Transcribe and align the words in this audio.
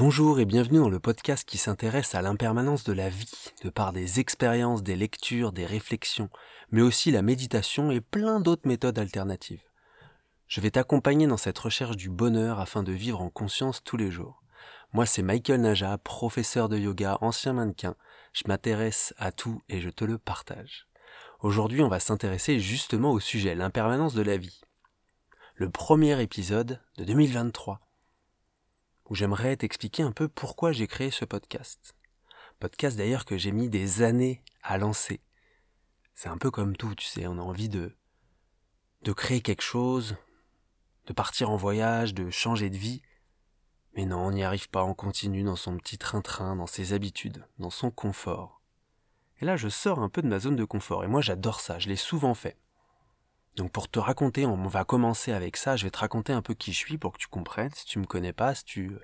Bonjour 0.00 0.40
et 0.40 0.46
bienvenue 0.46 0.78
dans 0.78 0.88
le 0.88 0.98
podcast 0.98 1.46
qui 1.46 1.58
s'intéresse 1.58 2.14
à 2.14 2.22
l'impermanence 2.22 2.84
de 2.84 2.94
la 2.94 3.10
vie, 3.10 3.52
de 3.62 3.68
par 3.68 3.92
des 3.92 4.18
expériences, 4.18 4.82
des 4.82 4.96
lectures, 4.96 5.52
des 5.52 5.66
réflexions, 5.66 6.30
mais 6.70 6.80
aussi 6.80 7.10
la 7.10 7.20
méditation 7.20 7.90
et 7.90 8.00
plein 8.00 8.40
d'autres 8.40 8.66
méthodes 8.66 8.98
alternatives. 8.98 9.62
Je 10.48 10.62
vais 10.62 10.70
t'accompagner 10.70 11.26
dans 11.26 11.36
cette 11.36 11.58
recherche 11.58 11.98
du 11.98 12.08
bonheur 12.08 12.60
afin 12.60 12.82
de 12.82 12.92
vivre 12.92 13.20
en 13.20 13.28
conscience 13.28 13.84
tous 13.84 13.98
les 13.98 14.10
jours. 14.10 14.42
Moi 14.94 15.04
c'est 15.04 15.20
Michael 15.20 15.60
Naja, 15.60 15.98
professeur 15.98 16.70
de 16.70 16.78
yoga, 16.78 17.18
ancien 17.20 17.52
mannequin. 17.52 17.94
Je 18.32 18.44
m'intéresse 18.48 19.12
à 19.18 19.32
tout 19.32 19.60
et 19.68 19.82
je 19.82 19.90
te 19.90 20.06
le 20.06 20.16
partage. 20.16 20.88
Aujourd'hui 21.40 21.82
on 21.82 21.88
va 21.88 22.00
s'intéresser 22.00 22.58
justement 22.58 23.10
au 23.10 23.20
sujet, 23.20 23.54
l'impermanence 23.54 24.14
de 24.14 24.22
la 24.22 24.38
vie. 24.38 24.62
Le 25.56 25.68
premier 25.68 26.22
épisode 26.22 26.80
de 26.96 27.04
2023 27.04 27.82
où 29.10 29.16
j'aimerais 29.16 29.56
t'expliquer 29.56 30.04
un 30.04 30.12
peu 30.12 30.28
pourquoi 30.28 30.70
j'ai 30.72 30.86
créé 30.86 31.10
ce 31.10 31.24
podcast. 31.24 31.94
Podcast 32.60 32.96
d'ailleurs 32.96 33.24
que 33.24 33.36
j'ai 33.36 33.50
mis 33.50 33.68
des 33.68 34.02
années 34.02 34.42
à 34.62 34.78
lancer. 34.78 35.20
C'est 36.14 36.28
un 36.28 36.38
peu 36.38 36.50
comme 36.50 36.76
tout, 36.76 36.94
tu 36.94 37.06
sais, 37.06 37.26
on 37.26 37.38
a 37.38 37.42
envie 37.42 37.68
de, 37.68 37.96
de 39.02 39.12
créer 39.12 39.40
quelque 39.40 39.62
chose, 39.62 40.16
de 41.06 41.12
partir 41.12 41.50
en 41.50 41.56
voyage, 41.56 42.14
de 42.14 42.30
changer 42.30 42.70
de 42.70 42.76
vie. 42.76 43.02
Mais 43.96 44.04
non, 44.04 44.26
on 44.26 44.30
n'y 44.30 44.44
arrive 44.44 44.70
pas, 44.70 44.84
on 44.84 44.94
continue 44.94 45.42
dans 45.42 45.56
son 45.56 45.76
petit 45.76 45.98
train-train, 45.98 46.54
dans 46.54 46.68
ses 46.68 46.92
habitudes, 46.92 47.44
dans 47.58 47.70
son 47.70 47.90
confort. 47.90 48.62
Et 49.40 49.44
là, 49.44 49.56
je 49.56 49.68
sors 49.68 49.98
un 49.98 50.08
peu 50.08 50.22
de 50.22 50.28
ma 50.28 50.38
zone 50.38 50.56
de 50.56 50.64
confort, 50.64 51.02
et 51.02 51.08
moi 51.08 51.20
j'adore 51.20 51.60
ça, 51.60 51.80
je 51.80 51.88
l'ai 51.88 51.96
souvent 51.96 52.34
fait. 52.34 52.56
Donc 53.56 53.72
pour 53.72 53.88
te 53.88 53.98
raconter, 53.98 54.46
on 54.46 54.68
va 54.68 54.84
commencer 54.84 55.32
avec 55.32 55.56
ça, 55.56 55.76
je 55.76 55.84
vais 55.84 55.90
te 55.90 55.98
raconter 55.98 56.32
un 56.32 56.42
peu 56.42 56.54
qui 56.54 56.72
je 56.72 56.78
suis 56.78 56.98
pour 56.98 57.12
que 57.12 57.18
tu 57.18 57.26
comprennes, 57.26 57.72
si 57.74 57.84
tu 57.84 57.98
me 57.98 58.06
connais 58.06 58.32
pas, 58.32 58.54
si 58.54 58.64
tu 58.64 58.90
euh, 58.90 59.00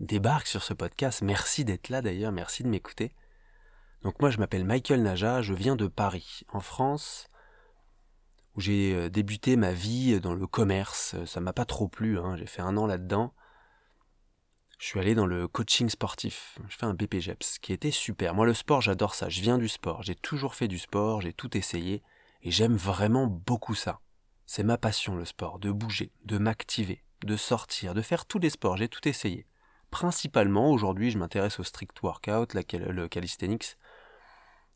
débarques 0.00 0.46
sur 0.46 0.62
ce 0.62 0.72
podcast, 0.72 1.22
merci 1.22 1.64
d'être 1.64 1.90
là 1.90 2.00
d'ailleurs, 2.00 2.32
merci 2.32 2.62
de 2.62 2.68
m'écouter. 2.68 3.14
Donc 4.02 4.20
moi 4.20 4.30
je 4.30 4.38
m'appelle 4.38 4.64
Michael 4.64 5.02
Naja, 5.02 5.42
je 5.42 5.52
viens 5.52 5.76
de 5.76 5.88
Paris, 5.88 6.42
en 6.52 6.60
France, 6.60 7.28
où 8.54 8.60
j'ai 8.60 8.94
euh, 8.94 9.10
débuté 9.10 9.56
ma 9.56 9.72
vie 9.72 10.20
dans 10.20 10.34
le 10.34 10.46
commerce, 10.46 11.14
ça 11.26 11.40
m'a 11.40 11.52
pas 11.52 11.66
trop 11.66 11.86
plu, 11.86 12.18
hein. 12.18 12.36
j'ai 12.38 12.46
fait 12.46 12.62
un 12.62 12.76
an 12.78 12.86
là-dedans. 12.86 13.34
Je 14.78 14.86
suis 14.86 15.00
allé 15.00 15.14
dans 15.14 15.26
le 15.26 15.48
coaching 15.48 15.88
sportif, 15.88 16.58
je 16.68 16.76
fais 16.76 16.84
un 16.86 16.94
BPGEPS, 16.94 17.58
qui 17.60 17.72
était 17.72 17.90
super. 17.90 18.34
Moi 18.34 18.46
le 18.46 18.54
sport 18.54 18.80
j'adore 18.80 19.14
ça, 19.14 19.28
je 19.28 19.42
viens 19.42 19.58
du 19.58 19.68
sport, 19.68 20.02
j'ai 20.02 20.14
toujours 20.14 20.54
fait 20.54 20.68
du 20.68 20.78
sport, 20.78 21.20
j'ai 21.20 21.34
tout 21.34 21.56
essayé. 21.56 22.02
Et 22.42 22.50
j'aime 22.50 22.76
vraiment 22.76 23.26
beaucoup 23.26 23.74
ça. 23.74 24.00
C'est 24.44 24.62
ma 24.62 24.78
passion 24.78 25.16
le 25.16 25.24
sport, 25.24 25.58
de 25.58 25.70
bouger, 25.70 26.12
de 26.24 26.38
m'activer, 26.38 27.02
de 27.24 27.36
sortir, 27.36 27.94
de 27.94 28.02
faire 28.02 28.26
tous 28.26 28.38
les 28.38 28.50
sports, 28.50 28.76
j'ai 28.76 28.88
tout 28.88 29.06
essayé. 29.08 29.46
Principalement, 29.90 30.70
aujourd'hui, 30.70 31.10
je 31.10 31.18
m'intéresse 31.18 31.58
au 31.58 31.64
strict 31.64 32.00
workout, 32.02 32.54
le 32.54 33.08
calisthenics, 33.08 33.76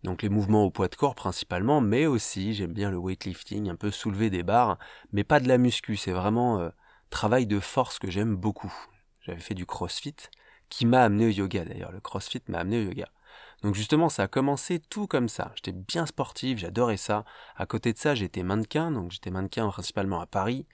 donc 0.02 0.22
les 0.22 0.28
mouvements 0.28 0.64
au 0.64 0.70
poids 0.70 0.88
de 0.88 0.94
corps 0.94 1.14
principalement, 1.14 1.80
mais 1.80 2.06
aussi 2.06 2.54
j'aime 2.54 2.72
bien 2.72 2.90
le 2.90 2.96
weightlifting, 2.96 3.68
un 3.68 3.76
peu 3.76 3.90
soulever 3.90 4.30
des 4.30 4.42
barres, 4.42 4.78
mais 5.12 5.24
pas 5.24 5.40
de 5.40 5.48
la 5.48 5.58
muscu, 5.58 5.96
c'est 5.96 6.12
vraiment 6.12 6.58
euh, 6.58 6.70
travail 7.10 7.46
de 7.46 7.60
force 7.60 7.98
que 7.98 8.10
j'aime 8.10 8.34
beaucoup. 8.34 8.72
J'avais 9.20 9.40
fait 9.40 9.54
du 9.54 9.66
crossfit, 9.66 10.16
qui 10.70 10.86
m'a 10.86 11.02
amené 11.02 11.26
au 11.26 11.30
yoga 11.30 11.64
d'ailleurs, 11.64 11.92
le 11.92 12.00
crossfit 12.00 12.42
m'a 12.48 12.58
amené 12.58 12.78
au 12.78 12.88
yoga. 12.88 13.08
Donc 13.62 13.74
justement, 13.74 14.08
ça 14.08 14.24
a 14.24 14.28
commencé 14.28 14.80
tout 14.80 15.06
comme 15.06 15.28
ça. 15.28 15.52
J'étais 15.54 15.72
bien 15.72 16.06
sportif, 16.06 16.58
j'adorais 16.58 16.96
ça. 16.96 17.24
À 17.56 17.66
côté 17.66 17.92
de 17.92 17.98
ça, 17.98 18.14
j'étais 18.14 18.42
mannequin, 18.42 18.90
donc 18.90 19.10
j'étais 19.10 19.30
mannequin 19.30 19.68
principalement 19.68 20.20
à 20.20 20.26
Paris, 20.26 20.66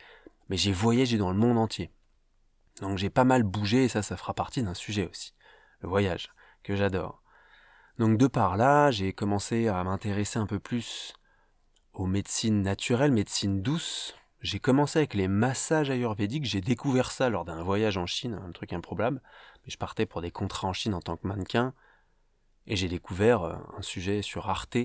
mais 0.48 0.56
j'ai 0.56 0.72
voyagé 0.72 1.18
dans 1.18 1.32
le 1.32 1.38
monde 1.38 1.58
entier. 1.58 1.90
Donc 2.80 2.98
j'ai 2.98 3.10
pas 3.10 3.24
mal 3.24 3.42
bougé 3.42 3.84
et 3.84 3.88
ça, 3.88 4.02
ça 4.02 4.16
fera 4.16 4.34
partie 4.34 4.62
d'un 4.62 4.74
sujet 4.74 5.08
aussi. 5.08 5.34
Le 5.80 5.88
voyage, 5.88 6.30
que 6.62 6.76
j'adore. 6.76 7.22
Donc 7.98 8.18
de 8.18 8.26
par 8.26 8.56
là, 8.56 8.90
j'ai 8.90 9.12
commencé 9.12 9.68
à 9.68 9.82
m'intéresser 9.82 10.38
un 10.38 10.46
peu 10.46 10.60
plus 10.60 11.14
aux 11.92 12.06
médecines 12.06 12.62
naturelles, 12.62 13.12
médecines 13.12 13.62
douces. 13.62 14.14
J'ai 14.42 14.60
commencé 14.60 14.98
avec 14.98 15.14
les 15.14 15.28
massages 15.28 15.90
ayurvédiques, 15.90 16.44
j'ai 16.44 16.60
découvert 16.60 17.10
ça 17.10 17.30
lors 17.30 17.46
d'un 17.46 17.62
voyage 17.62 17.96
en 17.96 18.06
Chine, 18.06 18.38
un 18.46 18.52
truc 18.52 18.72
improbable. 18.72 19.22
Mais 19.64 19.70
je 19.70 19.78
partais 19.78 20.06
pour 20.06 20.20
des 20.20 20.30
contrats 20.30 20.68
en 20.68 20.72
Chine 20.72 20.94
en 20.94 21.00
tant 21.00 21.16
que 21.16 21.26
mannequin. 21.26 21.74
Et 22.66 22.76
j'ai 22.76 22.88
découvert 22.88 23.42
euh, 23.42 23.56
un 23.76 23.82
sujet 23.82 24.22
sur 24.22 24.48
Arte 24.48 24.78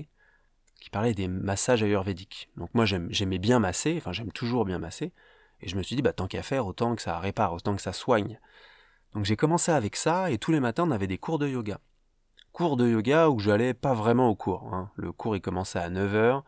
qui 0.82 0.90
parlait 0.90 1.14
des 1.14 1.28
massages 1.28 1.82
ayurvédiques. 1.82 2.50
Donc 2.56 2.70
moi 2.74 2.84
j'aimais 2.84 3.38
bien 3.38 3.60
masser, 3.60 3.94
enfin 3.98 4.12
j'aime 4.12 4.32
toujours 4.32 4.64
bien 4.64 4.78
masser, 4.78 5.12
et 5.60 5.68
je 5.68 5.76
me 5.76 5.82
suis 5.82 5.94
dit 5.94 6.02
bah 6.02 6.12
tant 6.12 6.26
qu'à 6.26 6.42
faire, 6.42 6.66
autant 6.66 6.96
que 6.96 7.02
ça 7.02 7.18
répare, 7.20 7.52
autant 7.52 7.76
que 7.76 7.82
ça 7.82 7.92
soigne. 7.92 8.40
Donc 9.14 9.24
j'ai 9.24 9.36
commencé 9.36 9.70
avec 9.70 9.94
ça, 9.94 10.30
et 10.30 10.38
tous 10.38 10.50
les 10.50 10.58
matins 10.58 10.84
on 10.86 10.90
avait 10.90 11.06
des 11.06 11.18
cours 11.18 11.38
de 11.38 11.46
yoga. 11.46 11.78
Cours 12.50 12.76
de 12.76 12.88
yoga 12.88 13.30
où 13.30 13.38
j'allais 13.38 13.74
pas 13.74 13.94
vraiment 13.94 14.28
au 14.28 14.34
cours. 14.34 14.74
Hein. 14.74 14.90
Le 14.96 15.12
cours 15.12 15.36
il 15.36 15.40
commençait 15.40 15.78
à 15.78 15.88
9h, 15.88 16.42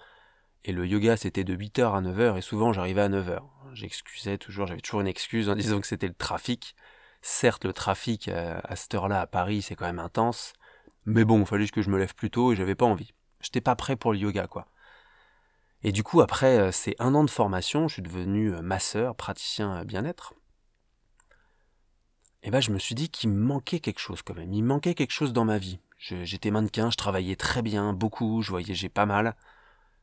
et 0.64 0.72
le 0.72 0.84
yoga 0.84 1.16
c'était 1.16 1.44
de 1.44 1.54
8h 1.54 1.94
à 1.94 2.00
9h, 2.00 2.36
et 2.36 2.40
souvent 2.40 2.72
j'arrivais 2.72 3.02
à 3.02 3.08
9h. 3.08 3.40
J'excusais 3.72 4.38
toujours, 4.38 4.66
j'avais 4.66 4.80
toujours 4.80 5.00
une 5.00 5.06
excuse 5.06 5.48
en 5.48 5.54
disant 5.54 5.80
que 5.80 5.86
c'était 5.86 6.08
le 6.08 6.14
trafic. 6.14 6.74
Certes 7.22 7.64
le 7.64 7.72
trafic 7.72 8.28
euh, 8.28 8.58
à 8.64 8.74
cette 8.74 8.94
heure-là 8.94 9.20
à 9.20 9.26
Paris 9.28 9.62
c'est 9.62 9.76
quand 9.76 9.86
même 9.86 10.00
intense, 10.00 10.54
mais 11.06 11.24
bon, 11.24 11.40
il 11.40 11.46
fallait 11.46 11.66
que 11.66 11.82
je 11.82 11.90
me 11.90 11.98
lève 11.98 12.14
plus 12.14 12.30
tôt 12.30 12.52
et 12.52 12.56
j'avais 12.56 12.74
pas 12.74 12.86
envie. 12.86 13.12
J'étais 13.40 13.60
pas 13.60 13.76
prêt 13.76 13.96
pour 13.96 14.12
le 14.12 14.18
yoga, 14.18 14.46
quoi. 14.46 14.68
Et 15.84 15.92
du 15.92 16.02
coup, 16.02 16.22
après 16.22 16.58
euh, 16.58 16.72
ces 16.72 16.96
un 16.98 17.14
an 17.14 17.24
de 17.24 17.30
formation, 17.30 17.88
je 17.88 17.94
suis 17.94 18.02
devenu 18.02 18.54
euh, 18.54 18.62
masseur, 18.62 19.14
praticien 19.14 19.76
euh, 19.76 19.84
bien-être. 19.84 20.32
Et 22.42 22.50
ben, 22.50 22.60
je 22.60 22.70
me 22.70 22.78
suis 22.78 22.94
dit 22.94 23.10
qu'il 23.10 23.28
me 23.30 23.38
manquait 23.38 23.80
quelque 23.80 24.00
chose 24.00 24.22
quand 24.22 24.34
même. 24.34 24.52
Il 24.52 24.62
manquait 24.62 24.94
quelque 24.94 25.12
chose 25.12 25.34
dans 25.34 25.44
ma 25.44 25.58
vie. 25.58 25.78
J'étais 25.98 26.50
mannequin, 26.50 26.90
je 26.90 26.96
travaillais 26.96 27.36
très 27.36 27.62
bien, 27.62 27.94
beaucoup, 27.94 28.42
je 28.42 28.50
voyageais 28.50 28.90
pas 28.90 29.06
mal. 29.06 29.36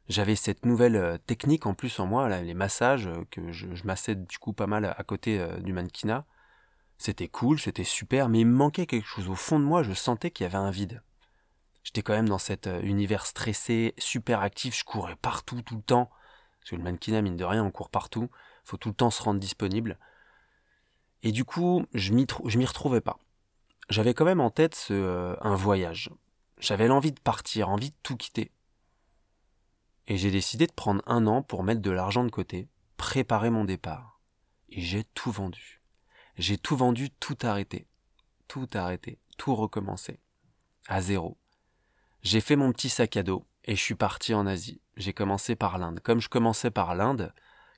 J'avais 0.09 0.35
cette 0.35 0.65
nouvelle 0.65 1.19
technique 1.27 1.67
en 1.67 1.75
plus 1.75 1.99
en 1.99 2.07
moi, 2.07 2.27
les 2.41 2.55
massages, 2.55 3.07
que 3.29 3.51
je, 3.51 3.75
je, 3.75 3.83
massais 3.85 4.15
du 4.15 4.39
coup 4.39 4.51
pas 4.51 4.65
mal 4.65 4.95
à 4.97 5.03
côté 5.03 5.45
du 5.61 5.73
mannequinat. 5.73 6.25
C'était 7.01 7.27
cool, 7.27 7.59
c'était 7.59 7.83
super, 7.83 8.29
mais 8.29 8.41
il 8.41 8.45
me 8.45 8.55
manquait 8.55 8.85
quelque 8.85 9.07
chose. 9.07 9.27
Au 9.27 9.33
fond 9.33 9.59
de 9.59 9.65
moi, 9.65 9.81
je 9.81 9.91
sentais 9.91 10.29
qu'il 10.29 10.43
y 10.43 10.45
avait 10.45 10.59
un 10.59 10.69
vide. 10.69 11.01
J'étais 11.81 12.03
quand 12.03 12.13
même 12.13 12.29
dans 12.29 12.37
cet 12.37 12.67
euh, 12.67 12.79
univers 12.83 13.25
stressé, 13.25 13.95
super 13.97 14.41
actif, 14.41 14.77
je 14.77 14.83
courais 14.83 15.15
partout, 15.15 15.63
tout 15.63 15.77
le 15.77 15.81
temps. 15.81 16.11
Parce 16.59 16.69
que 16.69 16.75
le 16.75 16.83
mannequinat, 16.83 17.23
mine 17.23 17.37
de 17.37 17.43
rien, 17.43 17.63
on 17.65 17.71
court 17.71 17.89
partout. 17.89 18.29
Faut 18.65 18.77
tout 18.77 18.89
le 18.89 18.93
temps 18.93 19.09
se 19.09 19.23
rendre 19.23 19.39
disponible. 19.39 19.97
Et 21.23 21.31
du 21.31 21.43
coup, 21.43 21.87
je 21.95 22.13
m'y, 22.13 22.27
m'y 22.55 22.65
retrouvais 22.67 23.01
pas. 23.01 23.17
J'avais 23.89 24.13
quand 24.13 24.25
même 24.25 24.39
en 24.39 24.51
tête 24.51 24.75
ce, 24.75 24.93
euh, 24.93 25.35
un 25.41 25.55
voyage. 25.55 26.11
J'avais 26.59 26.87
l'envie 26.87 27.13
de 27.13 27.19
partir, 27.19 27.69
envie 27.69 27.89
de 27.89 27.95
tout 28.03 28.15
quitter. 28.15 28.51
Et 30.05 30.17
j'ai 30.17 30.29
décidé 30.29 30.67
de 30.67 30.71
prendre 30.71 31.01
un 31.07 31.25
an 31.25 31.41
pour 31.41 31.63
mettre 31.63 31.81
de 31.81 31.89
l'argent 31.89 32.23
de 32.23 32.29
côté, 32.29 32.69
préparer 32.95 33.49
mon 33.49 33.65
départ. 33.65 34.21
Et 34.69 34.81
j'ai 34.81 35.03
tout 35.15 35.31
vendu. 35.31 35.80
J'ai 36.37 36.57
tout 36.57 36.75
vendu, 36.75 37.09
tout 37.09 37.37
arrêté. 37.41 37.87
Tout 38.47 38.67
arrêté, 38.73 39.19
tout 39.37 39.55
recommencé. 39.55 40.19
À 40.87 41.01
zéro. 41.01 41.37
J'ai 42.21 42.41
fait 42.41 42.55
mon 42.55 42.71
petit 42.71 42.89
sac 42.89 43.17
à 43.17 43.23
dos 43.23 43.45
et 43.65 43.75
je 43.75 43.81
suis 43.81 43.95
parti 43.95 44.33
en 44.33 44.45
Asie. 44.45 44.81
J'ai 44.97 45.13
commencé 45.13 45.55
par 45.55 45.77
l'Inde. 45.77 45.99
Comme 46.01 46.21
je 46.21 46.29
commençais 46.29 46.71
par 46.71 46.95
l'Inde, 46.95 47.33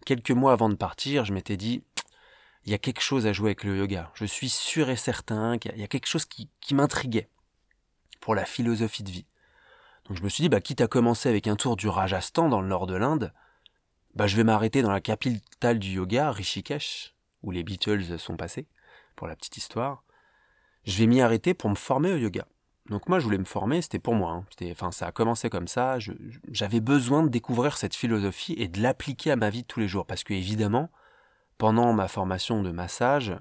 quelques 0.05 0.31
mois 0.31 0.53
avant 0.53 0.69
de 0.69 0.75
partir, 0.75 1.25
je 1.25 1.33
m'étais 1.33 1.57
dit, 1.57 1.83
il 2.65 2.71
y 2.71 2.75
a 2.75 2.79
quelque 2.79 3.01
chose 3.01 3.25
à 3.27 3.33
jouer 3.33 3.49
avec 3.49 3.63
le 3.63 3.77
yoga. 3.77 4.11
Je 4.15 4.25
suis 4.25 4.49
sûr 4.49 4.89
et 4.89 4.95
certain 4.95 5.57
qu'il 5.57 5.77
y 5.77 5.83
a 5.83 5.87
quelque 5.87 6.07
chose 6.07 6.25
qui, 6.25 6.49
m'intriguait 6.71 7.29
pour 8.19 8.35
la 8.35 8.45
philosophie 8.45 9.03
de 9.03 9.11
vie. 9.11 9.25
Donc 10.05 10.17
je 10.17 10.23
me 10.23 10.29
suis 10.29 10.41
dit, 10.41 10.49
bah, 10.49 10.61
quitte 10.61 10.81
à 10.81 10.87
commencer 10.87 11.29
avec 11.29 11.47
un 11.47 11.55
tour 11.55 11.75
du 11.75 11.87
Rajasthan 11.87 12.49
dans 12.49 12.61
le 12.61 12.67
nord 12.67 12.87
de 12.87 12.95
l'Inde, 12.95 13.33
bah, 14.15 14.27
je 14.27 14.35
vais 14.35 14.43
m'arrêter 14.43 14.81
dans 14.81 14.91
la 14.91 15.01
capitale 15.01 15.79
du 15.79 15.91
yoga, 15.91 16.31
Rishikesh, 16.31 17.12
où 17.43 17.51
les 17.51 17.63
Beatles 17.63 18.17
sont 18.17 18.37
passés, 18.37 18.67
pour 19.15 19.27
la 19.27 19.35
petite 19.35 19.57
histoire, 19.57 20.03
je 20.85 20.97
vais 20.97 21.07
m'y 21.07 21.21
arrêter 21.21 21.53
pour 21.53 21.69
me 21.69 21.75
former 21.75 22.11
au 22.13 22.17
yoga. 22.17 22.45
Donc 22.89 23.07
moi, 23.07 23.19
je 23.19 23.23
voulais 23.23 23.37
me 23.37 23.45
former, 23.45 23.81
c'était 23.81 23.99
pour 23.99 24.15
moi. 24.15 24.31
Hein. 24.31 24.45
Enfin, 24.71 24.91
ça 24.91 25.07
a 25.07 25.11
commencé 25.11 25.49
comme 25.49 25.67
ça. 25.67 25.97
J'avais 26.49 26.81
besoin 26.81 27.23
de 27.23 27.29
découvrir 27.29 27.77
cette 27.77 27.95
philosophie 27.95 28.55
et 28.57 28.67
de 28.67 28.81
l'appliquer 28.81 29.31
à 29.31 29.35
ma 29.35 29.49
vie 29.49 29.61
de 29.61 29.67
tous 29.67 29.79
les 29.79 29.87
jours. 29.87 30.05
Parce 30.05 30.23
que 30.23 30.33
évidemment, 30.33 30.89
pendant 31.57 31.93
ma 31.93 32.09
formation 32.09 32.61
de 32.61 32.71
massage, 32.71 33.33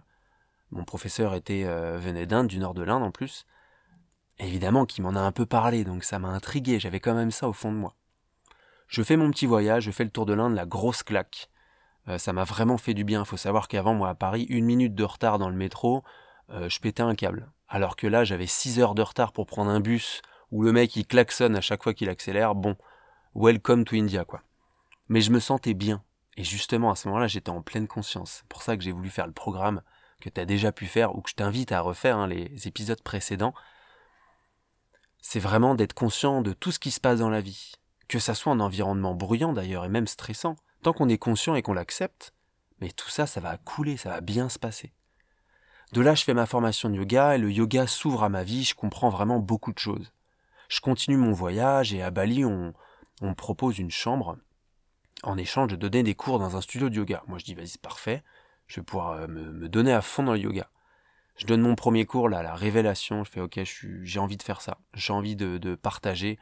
mon 0.70 0.84
professeur 0.84 1.34
était 1.34 1.64
euh, 1.64 1.98
venait 1.98 2.26
d'Inde, 2.26 2.46
du 2.46 2.58
nord 2.58 2.74
de 2.74 2.82
l'Inde 2.82 3.02
en 3.02 3.10
plus. 3.10 3.46
Évidemment 4.38 4.86
qu'il 4.86 5.02
m'en 5.02 5.16
a 5.16 5.20
un 5.20 5.32
peu 5.32 5.44
parlé, 5.44 5.84
donc 5.84 6.04
ça 6.04 6.20
m'a 6.20 6.28
intrigué. 6.28 6.78
J'avais 6.78 7.00
quand 7.00 7.14
même 7.14 7.32
ça 7.32 7.48
au 7.48 7.52
fond 7.52 7.72
de 7.72 7.76
moi. 7.76 7.96
Je 8.86 9.02
fais 9.02 9.16
mon 9.16 9.30
petit 9.30 9.46
voyage, 9.46 9.84
je 9.84 9.90
fais 9.90 10.04
le 10.04 10.10
tour 10.10 10.26
de 10.26 10.34
l'Inde, 10.34 10.54
la 10.54 10.66
grosse 10.66 11.02
claque. 11.02 11.50
Euh, 12.08 12.18
ça 12.18 12.32
m'a 12.32 12.44
vraiment 12.44 12.78
fait 12.78 12.94
du 12.94 13.04
bien. 13.04 13.20
Il 13.20 13.26
faut 13.26 13.36
savoir 13.36 13.68
qu'avant, 13.68 13.94
moi, 13.94 14.10
à 14.10 14.14
Paris, 14.14 14.46
une 14.48 14.64
minute 14.64 14.94
de 14.94 15.04
retard 15.04 15.38
dans 15.38 15.48
le 15.48 15.56
métro, 15.56 16.02
euh, 16.50 16.68
je 16.68 16.80
pétais 16.80 17.02
un 17.02 17.14
câble. 17.14 17.50
Alors 17.68 17.96
que 17.96 18.06
là, 18.06 18.24
j'avais 18.24 18.46
6 18.46 18.80
heures 18.80 18.94
de 18.94 19.02
retard 19.02 19.32
pour 19.32 19.46
prendre 19.46 19.70
un 19.70 19.80
bus 19.80 20.22
où 20.50 20.62
le 20.62 20.72
mec, 20.72 20.94
il 20.96 21.06
klaxonne 21.06 21.56
à 21.56 21.60
chaque 21.60 21.82
fois 21.82 21.94
qu'il 21.94 22.08
accélère. 22.08 22.54
Bon, 22.54 22.76
welcome 23.34 23.84
to 23.84 23.96
India, 23.96 24.24
quoi. 24.24 24.42
Mais 25.08 25.20
je 25.20 25.30
me 25.30 25.40
sentais 25.40 25.74
bien. 25.74 26.02
Et 26.36 26.44
justement, 26.44 26.90
à 26.90 26.96
ce 26.96 27.08
moment-là, 27.08 27.26
j'étais 27.26 27.50
en 27.50 27.62
pleine 27.62 27.86
conscience. 27.86 28.38
C'est 28.38 28.48
pour 28.48 28.62
ça 28.62 28.76
que 28.76 28.82
j'ai 28.82 28.92
voulu 28.92 29.10
faire 29.10 29.26
le 29.26 29.32
programme 29.32 29.82
que 30.20 30.28
tu 30.28 30.46
déjà 30.46 30.72
pu 30.72 30.86
faire 30.86 31.16
ou 31.16 31.20
que 31.20 31.30
je 31.30 31.34
t'invite 31.34 31.72
à 31.72 31.80
refaire, 31.80 32.16
hein, 32.16 32.28
les 32.28 32.68
épisodes 32.68 33.02
précédents, 33.02 33.54
c'est 35.20 35.40
vraiment 35.40 35.74
d'être 35.74 35.94
conscient 35.94 36.42
de 36.42 36.52
tout 36.52 36.72
ce 36.72 36.78
qui 36.78 36.90
se 36.90 37.00
passe 37.00 37.20
dans 37.20 37.30
la 37.30 37.40
vie. 37.40 37.72
Que 38.08 38.18
ça 38.18 38.34
soit 38.34 38.52
un 38.52 38.60
environnement 38.60 39.14
bruyant 39.14 39.52
d'ailleurs 39.52 39.84
et 39.84 39.88
même 39.88 40.06
stressant, 40.06 40.56
tant 40.82 40.92
qu'on 40.92 41.08
est 41.08 41.18
conscient 41.18 41.54
et 41.54 41.62
qu'on 41.62 41.72
l'accepte, 41.72 42.34
mais 42.80 42.90
tout 42.90 43.08
ça, 43.08 43.26
ça 43.26 43.40
va 43.40 43.56
couler, 43.56 43.96
ça 43.96 44.10
va 44.10 44.20
bien 44.20 44.48
se 44.48 44.58
passer. 44.58 44.92
De 45.92 46.00
là, 46.00 46.14
je 46.14 46.24
fais 46.24 46.34
ma 46.34 46.46
formation 46.46 46.88
de 46.88 46.96
yoga 46.96 47.34
et 47.34 47.38
le 47.38 47.50
yoga 47.50 47.86
s'ouvre 47.86 48.24
à 48.24 48.28
ma 48.28 48.44
vie, 48.44 48.64
je 48.64 48.74
comprends 48.74 49.10
vraiment 49.10 49.38
beaucoup 49.38 49.72
de 49.72 49.78
choses. 49.78 50.12
Je 50.68 50.80
continue 50.80 51.18
mon 51.18 51.32
voyage 51.32 51.92
et 51.92 52.02
à 52.02 52.10
Bali, 52.10 52.46
on, 52.46 52.72
me 53.20 53.34
propose 53.34 53.78
une 53.78 53.90
chambre 53.90 54.38
en 55.22 55.36
échange 55.36 55.68
de 55.68 55.76
donner 55.76 56.02
des 56.02 56.14
cours 56.14 56.38
dans 56.38 56.56
un 56.56 56.62
studio 56.62 56.88
de 56.88 56.96
yoga. 56.96 57.22
Moi, 57.28 57.38
je 57.38 57.44
dis, 57.44 57.54
vas-y, 57.54 57.68
c'est 57.68 57.80
parfait, 57.80 58.24
je 58.66 58.80
vais 58.80 58.84
pouvoir 58.84 59.12
euh, 59.12 59.26
me, 59.28 59.68
donner 59.68 59.92
à 59.92 60.00
fond 60.00 60.22
dans 60.22 60.32
le 60.32 60.40
yoga. 60.40 60.70
Je 61.36 61.46
donne 61.46 61.60
mon 61.60 61.74
premier 61.74 62.06
cours, 62.06 62.28
là, 62.28 62.42
la 62.42 62.54
révélation, 62.54 63.22
je 63.22 63.30
fais, 63.30 63.40
ok, 63.40 63.60
j'ai 63.64 64.18
envie 64.18 64.38
de 64.38 64.42
faire 64.42 64.62
ça, 64.62 64.78
j'ai 64.94 65.12
envie 65.12 65.36
de, 65.36 65.74
partager. 65.74 66.38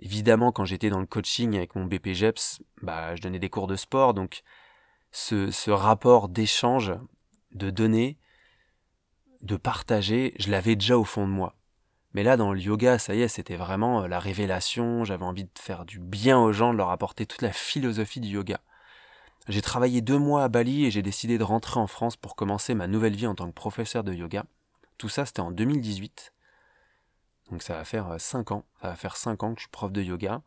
Évidemment, 0.00 0.50
quand 0.50 0.64
j'étais 0.64 0.88
dans 0.88 1.00
le 1.00 1.06
coaching 1.06 1.56
avec 1.56 1.74
mon 1.74 1.84
BPGEPS, 1.84 2.62
bah, 2.82 3.14
je 3.16 3.20
donnais 3.20 3.38
des 3.38 3.50
cours 3.50 3.66
de 3.66 3.76
sport, 3.76 4.14
donc 4.14 4.42
ce, 5.12 5.70
rapport 5.70 6.28
d'échange, 6.28 6.94
de 7.52 7.68
donner, 7.68 8.16
de 9.42 9.56
partager, 9.56 10.34
je 10.38 10.50
l'avais 10.50 10.74
déjà 10.74 10.96
au 10.96 11.04
fond 11.04 11.26
de 11.26 11.32
moi. 11.32 11.54
Mais 12.14 12.22
là, 12.22 12.38
dans 12.38 12.52
le 12.52 12.60
yoga, 12.60 12.98
ça 12.98 13.14
y 13.14 13.20
est, 13.20 13.28
c'était 13.28 13.56
vraiment 13.56 14.02
euh, 14.02 14.08
la 14.08 14.18
révélation. 14.18 15.04
J'avais 15.04 15.24
envie 15.24 15.44
de 15.44 15.50
faire 15.60 15.84
du 15.84 16.00
bien 16.00 16.40
aux 16.40 16.52
gens, 16.52 16.72
de 16.72 16.78
leur 16.78 16.90
apporter 16.90 17.24
toute 17.24 17.42
la 17.42 17.52
philosophie 17.52 18.20
du 18.20 18.28
yoga. 18.28 18.58
J'ai 19.48 19.62
travaillé 19.62 20.00
deux 20.00 20.18
mois 20.18 20.42
à 20.42 20.48
Bali 20.48 20.86
et 20.86 20.90
j'ai 20.90 21.02
décidé 21.02 21.38
de 21.38 21.44
rentrer 21.44 21.78
en 21.78 21.86
France 21.86 22.16
pour 22.16 22.34
commencer 22.34 22.74
ma 22.74 22.88
nouvelle 22.88 23.14
vie 23.14 23.28
en 23.28 23.34
tant 23.34 23.46
que 23.46 23.54
professeur 23.54 24.02
de 24.02 24.12
yoga. 24.12 24.44
Tout 24.98 25.08
ça, 25.08 25.24
c'était 25.24 25.40
en 25.40 25.52
2018. 25.52 26.32
Donc 27.50 27.62
ça 27.62 27.74
va 27.74 27.84
faire 27.84 28.10
euh, 28.12 28.18
cinq 28.18 28.52
ans. 28.52 28.64
Ça 28.80 28.88
va 28.88 28.96
faire 28.96 29.16
cinq 29.16 29.42
ans 29.42 29.54
que 29.54 29.60
je 29.60 29.64
suis 29.64 29.70
prof 29.70 29.92
de 29.92 30.02
yoga. 30.02 30.42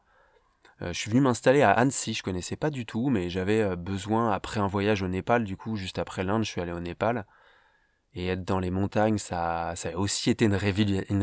Euh, 0.81 0.93
je 0.93 0.99
suis 0.99 1.09
venu 1.09 1.21
m'installer 1.21 1.61
à 1.61 1.71
Annecy, 1.71 2.13
je 2.13 2.23
connaissais 2.23 2.55
pas 2.55 2.69
du 2.69 2.85
tout, 2.85 3.09
mais 3.09 3.29
j'avais 3.29 3.75
besoin, 3.75 4.31
après 4.31 4.59
un 4.59 4.67
voyage 4.67 5.01
au 5.01 5.07
Népal, 5.07 5.43
du 5.43 5.57
coup, 5.57 5.75
juste 5.75 5.99
après 5.99 6.23
l'Inde, 6.23 6.43
je 6.43 6.49
suis 6.49 6.61
allé 6.61 6.71
au 6.71 6.79
Népal. 6.79 7.25
Et 8.15 8.27
être 8.27 8.43
dans 8.43 8.59
les 8.59 8.69
montagnes, 8.69 9.17
ça, 9.17 9.71
a 9.71 9.95
aussi 9.95 10.29
été 10.29 10.45
une, 10.45 10.55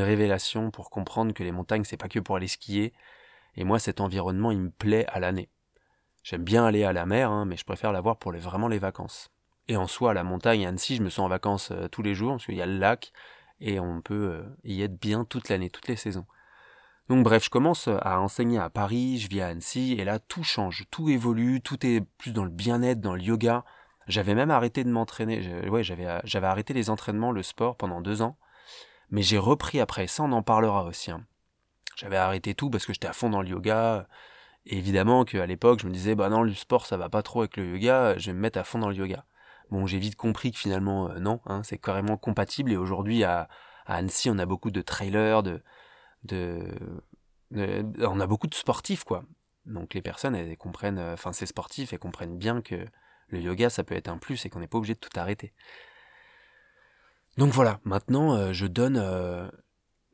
révélation 0.03 0.71
pour 0.71 0.91
comprendre 0.91 1.33
que 1.33 1.45
les 1.45 1.53
montagnes, 1.53 1.85
c'est 1.85 1.97
pas 1.97 2.09
que 2.09 2.19
pour 2.19 2.37
aller 2.37 2.49
skier. 2.49 2.93
Et 3.57 3.65
moi, 3.65 3.79
cet 3.79 4.01
environnement, 4.01 4.51
il 4.51 4.59
me 4.59 4.71
plaît 4.71 5.07
à 5.09 5.21
l'année. 5.21 5.51
J'aime 6.25 6.43
bien 6.43 6.67
aller 6.67 6.85
à 6.85 6.93
la 6.93 7.07
mer, 7.07 7.31
hein, 7.31 7.45
mais 7.45 7.57
je 7.57 7.65
préfère 7.65 7.93
l'avoir 7.93 8.19
pour 8.19 8.33
vraiment 8.33 8.69
les 8.69 8.79
vacances. 8.79 9.31
Et 9.69 9.77
en 9.77 9.87
soi, 9.87 10.15
la 10.15 10.25
montagne, 10.25 10.67
à 10.67 10.69
Annecy, 10.71 10.97
je 10.97 11.03
me 11.03 11.11
sens 11.11 11.25
en 11.25 11.29
vacances 11.29 11.71
euh, 11.71 11.87
tous 11.89 12.03
les 12.03 12.15
jours, 12.15 12.33
parce 12.33 12.47
qu'il 12.47 12.57
y 12.57 12.63
a 12.63 12.67
le 12.67 12.79
lac, 12.79 13.13
et 13.61 13.81
on 13.81 14.01
peut 14.01 14.33
euh, 14.33 14.43
y 14.65 14.83
être 14.83 14.99
bien 14.99 15.25
toute 15.25 15.49
l'année, 15.49 15.71
toutes 15.71 15.89
les 15.89 15.97
saisons. 15.97 16.27
Donc 17.09 17.25
bref, 17.25 17.45
je 17.45 17.51
commence 17.51 17.89
à 17.89 18.21
enseigner 18.21 18.59
à 18.59 18.71
Paris, 18.71 19.19
je 19.19 19.29
vis 19.29 19.41
à 19.41 19.49
Annecy, 19.49 19.97
et 19.99 20.05
là, 20.05 20.21
tout 20.21 20.45
change, 20.45 20.85
tout 20.93 21.09
évolue, 21.09 21.61
tout 21.61 21.85
est 21.85 22.03
plus 22.19 22.33
dans 22.33 22.45
le 22.45 22.51
bien-être, 22.51 23.01
dans 23.01 23.15
le 23.15 23.23
yoga. 23.23 23.65
J'avais 24.07 24.35
même 24.35 24.51
arrêté 24.51 24.85
de 24.85 24.91
m'entraîner. 24.91 25.69
Ouais, 25.69 25.83
j'avais, 25.83 26.07
euh, 26.07 26.21
j'avais 26.25 26.47
arrêté 26.47 26.73
les 26.73 26.91
entraînements, 26.91 27.33
le 27.33 27.43
sport 27.43 27.77
pendant 27.77 28.01
deux 28.01 28.23
ans. 28.23 28.37
Mais 29.11 29.23
j'ai 29.23 29.39
repris 29.39 29.81
après. 29.81 30.07
Ça, 30.07 30.23
on 30.23 30.33
en 30.33 30.43
parlera 30.43 30.85
aussi. 30.85 31.11
Hein. 31.11 31.27
J'avais 31.97 32.17
arrêté 32.17 32.55
tout 32.55 32.71
parce 32.71 32.87
que 32.87 32.93
j'étais 32.93 33.09
à 33.09 33.13
fond 33.13 33.31
dans 33.31 33.43
le 33.43 33.49
yoga. 33.49 34.07
Et 34.67 34.79
évidemment 34.79 35.25
qu'à 35.25 35.47
l'époque, 35.47 35.81
je 35.81 35.87
me 35.87 35.93
disais, 35.93 36.15
bah 36.15 36.29
non, 36.29 36.43
le 36.43 36.55
sport, 36.55 36.87
ça 36.87 36.97
va 36.97 37.09
pas 37.09 37.23
trop 37.23 37.41
avec 37.41 37.57
le 37.57 37.73
yoga. 37.73 38.19
Je 38.19 38.27
vais 38.27 38.35
me 38.35 38.41
mettre 38.41 38.59
à 38.59 38.65
fond 38.65 38.79
dans 38.79 38.89
le 38.89 38.97
yoga. 38.97 39.25
Bon, 39.71 39.87
j'ai 39.87 39.99
vite 39.99 40.17
compris 40.17 40.51
que 40.51 40.59
finalement, 40.59 41.11
euh, 41.11 41.19
non, 41.21 41.41
hein, 41.47 41.63
c'est 41.63 41.79
carrément 41.79 42.17
compatible. 42.17 42.73
Et 42.73 42.77
aujourd'hui, 42.77 43.23
à, 43.25 43.49
Annecy, 43.87 44.31
on 44.31 44.39
a 44.39 44.47
beaucoup 44.47 44.71
de 44.71 44.83
trailers, 44.83 45.43
de, 45.43 45.63
de, 46.25 46.65
on 48.01 48.21
a 48.21 48.27
beaucoup 48.27 48.47
de 48.49 48.55
sportifs, 48.55 49.05
quoi. 49.05 49.25
Donc 49.67 49.95
les 49.95 50.03
personnes, 50.03 50.35
elles 50.35 50.57
comprennent, 50.57 50.99
euh, 50.99 51.15
enfin 51.15 51.33
ces 51.33 51.47
sportifs, 51.47 51.93
elles 51.93 51.99
comprennent 51.99 52.39
bien 52.39 52.63
que 52.63 52.87
le 53.29 53.41
yoga, 53.41 53.71
ça 53.71 53.85
peut 53.85 53.95
être 53.95 54.09
un 54.09 54.19
plus 54.19 54.45
et 54.45 54.51
qu'on 54.51 54.61
n'est 54.61 54.67
pas 54.67 54.79
obligé 54.79 54.95
de 54.95 54.99
tout 54.99 55.11
arrêter. 55.17 55.53
Donc 57.37 57.53
voilà, 57.53 57.81
maintenant 57.85 58.35
euh, 58.35 58.53
je 58.53 58.67
donne 58.67 59.51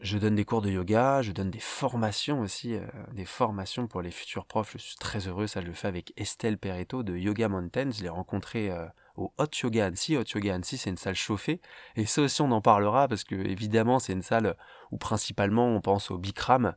je 0.01 0.19
donne 0.19 0.35
des 0.35 0.45
cours 0.45 0.61
de 0.61 0.71
yoga, 0.71 1.23
je 1.23 1.33
donne 1.33 1.51
des 1.51 1.61
formations 1.61 2.41
aussi, 2.41 2.77
des 3.13 3.25
formations 3.25 3.87
pour 3.87 4.03
les 4.03 4.11
futurs 4.11 4.45
profs. 4.45 4.73
Je 4.73 4.79
suis 4.79 4.97
très 4.97 5.27
heureux, 5.27 5.47
ça 5.47 5.63
je 5.63 5.67
le 5.67 5.73
fais 5.73 5.89
avec 5.89 6.13
Estelle 6.19 6.59
Peretto 6.59 7.03
de 7.03 7.17
Yoga 7.17 7.49
Mountain. 7.49 7.91
Je 7.93 8.03
l'ai 8.03 8.11
rencontrée 8.11 8.71
au 9.17 9.33
Hot 9.39 9.49
Yoga 9.63 9.87
Annecy. 9.87 10.17
Hot 10.17 10.25
Yoga 10.35 10.55
Annecy, 10.55 10.79
c'est 10.79 10.91
une 10.91 10.97
salle 10.97 11.15
chauffée. 11.15 11.61
Et 11.97 12.07
ça 12.07 12.23
aussi, 12.23 12.43
on 12.43 12.51
en 12.53 12.61
parlera 12.61 13.09
parce 13.09 13.25
que 13.25 13.35
évidemment, 13.35 13.99
c'est 13.99 14.13
une 14.13 14.23
salle 14.23 14.57
où 14.91 14.99
principalement 14.99 15.67
on 15.67 15.81
pense 15.81 16.11
au 16.11 16.19
Bikram, 16.19 16.75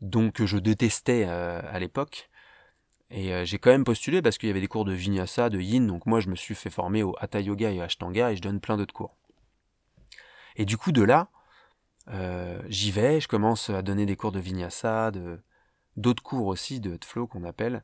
donc 0.00 0.44
je 0.44 0.58
détestais 0.58 1.24
à 1.24 1.78
l'époque. 1.78 2.28
Et 3.10 3.32
euh, 3.32 3.44
j'ai 3.44 3.58
quand 3.58 3.70
même 3.70 3.84
postulé 3.84 4.20
parce 4.20 4.36
qu'il 4.36 4.48
y 4.48 4.50
avait 4.50 4.60
des 4.60 4.68
cours 4.68 4.84
de 4.84 4.92
vinyasa, 4.92 5.48
de 5.48 5.58
yin, 5.58 5.86
donc 5.86 6.04
moi 6.06 6.20
je 6.20 6.28
me 6.28 6.36
suis 6.36 6.54
fait 6.54 6.70
former 6.70 7.02
au 7.02 7.16
hatha 7.18 7.40
yoga 7.40 7.70
et 7.70 7.78
au 7.78 7.82
ashtanga 7.82 8.32
et 8.32 8.36
je 8.36 8.42
donne 8.42 8.60
plein 8.60 8.76
d'autres 8.76 8.94
cours. 8.94 9.16
Et 10.56 10.64
du 10.64 10.76
coup 10.76 10.92
de 10.92 11.02
là, 11.02 11.30
euh, 12.10 12.60
j'y 12.68 12.90
vais, 12.90 13.20
je 13.20 13.28
commence 13.28 13.70
à 13.70 13.80
donner 13.82 14.04
des 14.04 14.16
cours 14.16 14.32
de 14.32 14.40
vinyasa, 14.40 15.10
de 15.10 15.40
d'autres 15.96 16.22
cours 16.22 16.46
aussi 16.46 16.80
de 16.80 16.98
flow 17.02 17.26
qu'on 17.26 17.44
appelle. 17.44 17.82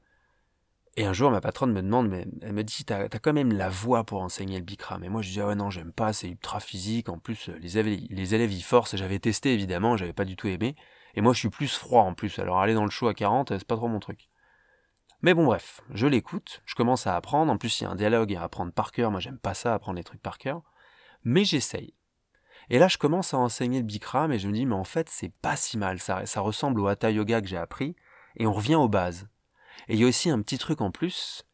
Et 0.96 1.05
un 1.05 1.12
jour, 1.12 1.31
ma 1.32 1.41
patronne 1.41 1.73
me 1.73 1.82
demande, 1.82 2.08
mais 2.08 2.26
elle 2.41 2.52
me 2.52 2.62
dit, 2.62 2.85
t'as 2.85 3.05
as 3.05 3.19
quand 3.19 3.32
même 3.32 3.52
la 3.52 3.69
voix 3.69 4.05
pour 4.05 4.23
enseigner 4.23 4.58
le 4.58 4.64
Bikram. 4.64 5.02
Et 5.02 5.08
moi, 5.08 5.23
je 5.23 5.31
dis, 5.31 5.41
ah 5.41 5.49
ouais, 5.49 5.56
non, 5.56 5.69
j'aime 5.69 5.93
pas, 5.93 6.12
c'est 6.12 6.29
ultra 6.29 6.61
physique. 6.61 7.08
En 7.08 7.19
plus, 7.19 7.49
les 7.61 7.79
élèves, 7.79 8.00
les 8.08 8.35
élèves 8.35 8.52
y 8.52 8.62
forcent. 8.62 8.96
J'avais 8.96 9.19
testé, 9.19 9.52
évidemment, 9.52 9.96
j'avais 9.96 10.12
pas 10.12 10.25
du 10.25 10.37
tout 10.37 10.46
aimé. 10.46 10.76
Et 11.17 11.20
moi, 11.20 11.32
je 11.32 11.41
suis 11.41 11.50
plus 11.50 11.76
froid 11.76 12.02
en 12.02 12.14
plus. 12.14 12.38
Alors, 12.38 12.61
aller 12.61 12.75
dans 12.75 12.85
le 12.85 12.91
show 12.91 13.08
à 13.08 13.14
40, 13.14 13.58
c'est 13.58 13.67
pas 13.67 13.76
trop 13.76 13.88
mon 13.88 13.99
truc. 13.99 14.29
Mais 15.23 15.35
bon, 15.35 15.46
bref, 15.46 15.81
je 15.91 16.06
l'écoute, 16.06 16.62
je 16.64 16.75
commence 16.75 17.06
à 17.06 17.17
apprendre. 17.17 17.50
En 17.50 17.58
plus, 17.58 17.81
il 17.81 17.85
y 17.85 17.87
a 17.87 17.91
un 17.91 17.96
dialogue 17.96 18.35
à 18.35 18.43
apprendre 18.43 18.73
par 18.73 18.93
cœur. 18.93 19.11
Moi, 19.11 19.20
j'aime 19.20 19.38
pas 19.38 19.55
ça, 19.55 19.75
apprendre 19.75 19.96
les 19.96 20.05
trucs 20.05 20.23
par 20.23 20.38
cœur. 20.38 20.62
Mais 21.25 21.44
j'essaye. 21.44 21.94
Et 22.70 22.79
là, 22.79 22.88
je 22.88 22.99
commence 22.99 23.35
à 23.35 23.38
enseigner 23.38 23.79
le 23.79 23.85
Bikram 23.85 24.32
et 24.32 24.38
je 24.38 24.46
me 24.49 24.52
dis, 24.52 24.67
mais 24.67 24.75
en 24.75 24.85
fait, 24.85 25.08
c'est 25.08 25.32
pas 25.32 25.56
si 25.56 25.76
mal. 25.76 25.99
Ça, 25.99 26.25
ça 26.26 26.41
ressemble 26.41 26.81
au 26.81 26.87
Hatha 26.87 27.11
Yoga 27.11 27.41
que 27.41 27.49
j'ai 27.49 27.56
appris. 27.56 27.96
Et 28.37 28.46
on 28.46 28.52
revient 28.52 28.75
aux 28.76 28.88
bases. 28.88 29.29
Et 29.88 29.94
il 29.94 30.00
y 30.00 30.05
a 30.05 30.06
aussi 30.06 30.31
un 30.31 30.41
petit 30.43 30.59
truc 30.59 30.81
en 30.81 30.91
plus 30.91 31.44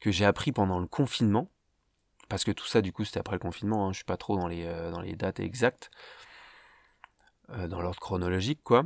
que 0.00 0.10
j'ai 0.10 0.24
appris 0.24 0.52
pendant 0.52 0.78
le 0.78 0.86
confinement. 0.86 1.50
Parce 2.28 2.44
que 2.44 2.52
tout 2.52 2.66
ça, 2.66 2.82
du 2.82 2.92
coup, 2.92 3.04
c'était 3.04 3.20
après 3.20 3.36
le 3.36 3.40
confinement. 3.40 3.86
Hein, 3.86 3.92
je 3.92 3.96
suis 3.96 4.04
pas 4.04 4.16
trop 4.16 4.36
dans 4.36 4.48
les, 4.48 4.64
euh, 4.66 5.16
dates 5.16 5.40
exactes. 5.40 5.90
Euh, 7.50 7.66
dans 7.66 7.80
l'ordre 7.80 8.00
chronologique, 8.00 8.62
quoi 8.62 8.84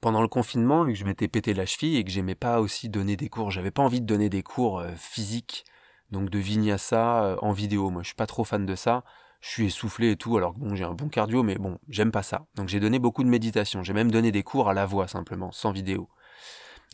pendant 0.00 0.22
le 0.22 0.28
confinement, 0.28 0.86
que 0.86 0.94
je 0.94 1.04
m'étais 1.04 1.28
pété 1.28 1.52
la 1.52 1.66
cheville 1.66 1.98
et 1.98 2.04
que 2.04 2.10
j'aimais 2.10 2.34
pas 2.34 2.62
aussi 2.62 2.88
donner 2.88 3.18
des 3.18 3.28
cours, 3.28 3.50
j'avais 3.50 3.70
pas 3.70 3.82
envie 3.82 4.00
de 4.00 4.06
donner 4.06 4.30
des 4.30 4.42
cours 4.42 4.78
euh, 4.78 4.90
physiques, 4.96 5.66
donc 6.10 6.30
de 6.30 6.38
vinyasa 6.38 7.36
en 7.42 7.52
vidéo. 7.52 7.90
Moi, 7.90 8.00
je 8.00 8.06
suis 8.06 8.14
pas 8.14 8.26
trop 8.26 8.44
fan 8.44 8.64
de 8.64 8.74
ça. 8.76 9.04
Je 9.44 9.50
suis 9.50 9.66
essoufflé 9.66 10.12
et 10.12 10.16
tout, 10.16 10.38
alors 10.38 10.54
que 10.54 10.60
bon, 10.60 10.74
j'ai 10.74 10.84
un 10.84 10.94
bon 10.94 11.10
cardio, 11.10 11.42
mais 11.42 11.56
bon, 11.56 11.78
j'aime 11.90 12.10
pas 12.10 12.22
ça. 12.22 12.46
Donc 12.54 12.70
j'ai 12.70 12.80
donné 12.80 12.98
beaucoup 12.98 13.22
de 13.22 13.28
méditation. 13.28 13.82
J'ai 13.82 13.92
même 13.92 14.10
donné 14.10 14.32
des 14.32 14.42
cours 14.42 14.70
à 14.70 14.72
la 14.72 14.86
voix 14.86 15.06
simplement, 15.06 15.52
sans 15.52 15.70
vidéo. 15.70 16.08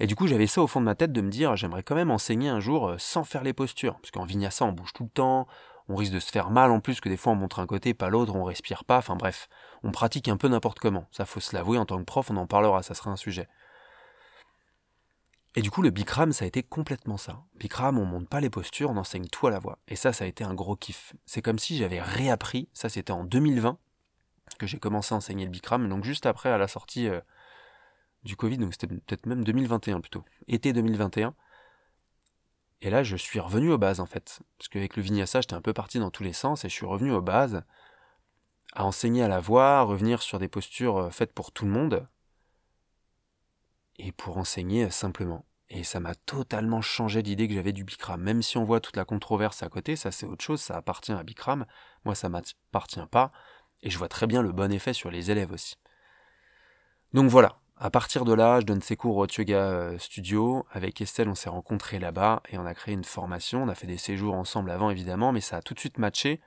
Et 0.00 0.06
du 0.06 0.16
coup, 0.16 0.26
j'avais 0.26 0.46
ça 0.46 0.62
au 0.62 0.66
fond 0.66 0.80
de 0.80 0.86
ma 0.86 0.94
tête 0.94 1.12
de 1.12 1.20
me 1.20 1.30
dire, 1.30 1.56
j'aimerais 1.56 1.82
quand 1.82 1.94
même 1.94 2.10
enseigner 2.10 2.48
un 2.48 2.58
jour 2.58 2.88
euh, 2.88 2.96
sans 2.98 3.22
faire 3.22 3.44
les 3.44 3.52
postures, 3.52 4.00
parce 4.00 4.10
qu'en 4.10 4.24
vinyasa, 4.24 4.64
on 4.64 4.72
bouge 4.72 4.94
tout 4.94 5.04
le 5.04 5.10
temps, 5.10 5.46
on 5.88 5.94
risque 5.94 6.14
de 6.14 6.20
se 6.20 6.30
faire 6.30 6.50
mal 6.50 6.70
en 6.70 6.80
plus 6.80 7.00
que 7.00 7.10
des 7.10 7.18
fois 7.18 7.34
on 7.34 7.36
montre 7.36 7.58
un 7.58 7.66
côté, 7.66 7.92
pas 7.92 8.08
l'autre, 8.08 8.34
on 8.34 8.44
respire 8.44 8.84
pas, 8.84 8.96
enfin 8.96 9.14
bref, 9.14 9.48
on 9.82 9.90
pratique 9.90 10.28
un 10.28 10.38
peu 10.38 10.48
n'importe 10.48 10.78
comment. 10.78 11.06
Ça 11.10 11.26
faut 11.26 11.40
se 11.40 11.54
l'avouer 11.54 11.76
en 11.76 11.84
tant 11.84 11.98
que 11.98 12.04
prof, 12.04 12.30
on 12.30 12.36
en 12.38 12.46
parlera, 12.46 12.82
ça 12.82 12.94
sera 12.94 13.10
un 13.10 13.16
sujet. 13.16 13.46
Et 15.54 15.60
du 15.60 15.70
coup, 15.70 15.82
le 15.82 15.90
Bikram, 15.90 16.32
ça 16.32 16.44
a 16.44 16.48
été 16.48 16.62
complètement 16.62 17.18
ça. 17.18 17.42
Bikram, 17.56 17.98
on 17.98 18.06
monte 18.06 18.28
pas 18.28 18.40
les 18.40 18.50
postures, 18.50 18.90
on 18.90 18.96
enseigne 18.96 19.26
tout 19.26 19.48
à 19.48 19.50
la 19.50 19.58
voix. 19.58 19.78
Et 19.88 19.96
ça, 19.96 20.12
ça 20.12 20.24
a 20.24 20.28
été 20.28 20.44
un 20.44 20.54
gros 20.54 20.76
kiff. 20.76 21.12
C'est 21.26 21.42
comme 21.42 21.58
si 21.58 21.76
j'avais 21.76 22.00
réappris, 22.00 22.68
ça 22.72 22.88
c'était 22.88 23.12
en 23.12 23.24
2020 23.24 23.76
que 24.58 24.66
j'ai 24.66 24.78
commencé 24.78 25.12
à 25.12 25.18
enseigner 25.18 25.44
le 25.44 25.50
Bikram, 25.50 25.88
donc 25.88 26.04
juste 26.04 26.24
après 26.24 26.48
à 26.48 26.58
la 26.58 26.68
sortie 26.68 27.08
euh, 27.08 27.20
du 28.22 28.36
Covid, 28.36 28.58
donc 28.58 28.72
c'était 28.72 28.86
peut-être 28.86 29.26
même 29.26 29.44
2021 29.44 30.00
plutôt, 30.00 30.24
été 30.46 30.72
2021. 30.72 31.34
Et 32.82 32.90
là, 32.90 33.02
je 33.02 33.16
suis 33.16 33.40
revenu 33.40 33.70
aux 33.70 33.78
bases 33.78 34.00
en 34.00 34.06
fait. 34.06 34.40
Parce 34.58 34.68
qu'avec 34.68 34.96
le 34.96 35.02
vinyasa, 35.02 35.40
j'étais 35.40 35.54
un 35.54 35.60
peu 35.60 35.72
parti 35.72 35.98
dans 35.98 36.10
tous 36.10 36.22
les 36.22 36.32
sens 36.32 36.64
et 36.64 36.68
je 36.68 36.74
suis 36.74 36.86
revenu 36.86 37.12
aux 37.12 37.20
bases, 37.20 37.62
à 38.72 38.84
enseigner 38.84 39.22
à 39.22 39.28
la 39.28 39.40
voix, 39.40 39.78
à 39.78 39.82
revenir 39.82 40.22
sur 40.22 40.38
des 40.38 40.48
postures 40.48 40.96
euh, 40.96 41.10
faites 41.10 41.32
pour 41.32 41.52
tout 41.52 41.64
le 41.64 41.70
monde, 41.70 42.06
et 44.00 44.12
pour 44.12 44.38
enseigner 44.38 44.90
simplement. 44.90 45.44
Et 45.68 45.84
ça 45.84 46.00
m'a 46.00 46.14
totalement 46.14 46.80
changé 46.80 47.22
l'idée 47.22 47.46
que 47.46 47.54
j'avais 47.54 47.72
du 47.72 47.84
Bikram. 47.84 48.20
Même 48.20 48.42
si 48.42 48.56
on 48.58 48.64
voit 48.64 48.80
toute 48.80 48.96
la 48.96 49.04
controverse 49.04 49.62
à 49.62 49.68
côté, 49.68 49.94
ça 49.94 50.10
c'est 50.10 50.26
autre 50.26 50.42
chose, 50.42 50.60
ça 50.60 50.76
appartient 50.76 51.12
à 51.12 51.22
Bikram. 51.22 51.66
Moi, 52.04 52.14
ça 52.14 52.28
m'appartient 52.28 53.06
pas. 53.10 53.30
Et 53.82 53.90
je 53.90 53.98
vois 53.98 54.08
très 54.08 54.26
bien 54.26 54.42
le 54.42 54.52
bon 54.52 54.72
effet 54.72 54.92
sur 54.92 55.10
les 55.10 55.30
élèves 55.30 55.52
aussi. 55.52 55.76
Donc 57.12 57.30
voilà, 57.30 57.59
à 57.82 57.88
partir 57.88 58.26
de 58.26 58.34
là, 58.34 58.60
je 58.60 58.66
donne 58.66 58.82
ces 58.82 58.94
cours 58.94 59.16
au 59.16 59.26
Yoga 59.26 59.58
euh, 59.58 59.98
Studio. 59.98 60.66
Avec 60.70 61.00
Estelle, 61.00 61.30
on 61.30 61.34
s'est 61.34 61.48
rencontrés 61.48 61.98
là-bas 61.98 62.42
et 62.50 62.58
on 62.58 62.66
a 62.66 62.74
créé 62.74 62.92
une 62.92 63.04
formation. 63.04 63.62
On 63.62 63.68
a 63.68 63.74
fait 63.74 63.86
des 63.86 63.96
séjours 63.96 64.34
ensemble 64.34 64.70
avant, 64.70 64.90
évidemment, 64.90 65.32
mais 65.32 65.40
ça 65.40 65.56
a 65.56 65.62
tout 65.62 65.72
de 65.72 65.80
suite 65.80 65.96
matché. 65.96 66.42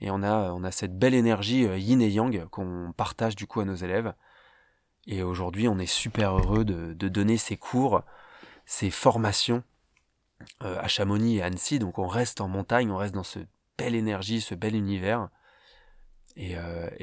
Et 0.00 0.12
on 0.12 0.22
a, 0.22 0.52
on 0.52 0.62
a 0.62 0.70
cette 0.70 0.96
belle 0.96 1.14
énergie 1.14 1.66
euh, 1.66 1.76
yin 1.76 2.00
et 2.00 2.08
yang 2.08 2.46
qu'on 2.50 2.94
partage 2.96 3.34
du 3.34 3.48
coup 3.48 3.60
à 3.60 3.64
nos 3.64 3.74
élèves. 3.74 4.14
Et 5.08 5.24
aujourd'hui, 5.24 5.66
on 5.66 5.76
est 5.80 5.86
super 5.86 6.38
heureux 6.38 6.64
de, 6.64 7.08
donner 7.08 7.36
ces 7.36 7.56
cours, 7.56 8.02
ces 8.64 8.90
formations 8.90 9.64
euh, 10.62 10.78
à 10.78 10.86
Chamonix 10.86 11.38
et 11.38 11.42
Annecy. 11.42 11.80
Donc 11.80 11.98
on 11.98 12.06
reste 12.06 12.40
en 12.40 12.46
montagne, 12.46 12.92
on 12.92 12.96
reste 12.96 13.14
dans 13.14 13.24
ce 13.24 13.40
belle 13.76 13.96
énergie, 13.96 14.40
ce 14.40 14.54
bel 14.54 14.76
univers. 14.76 15.30
Et 16.36 16.56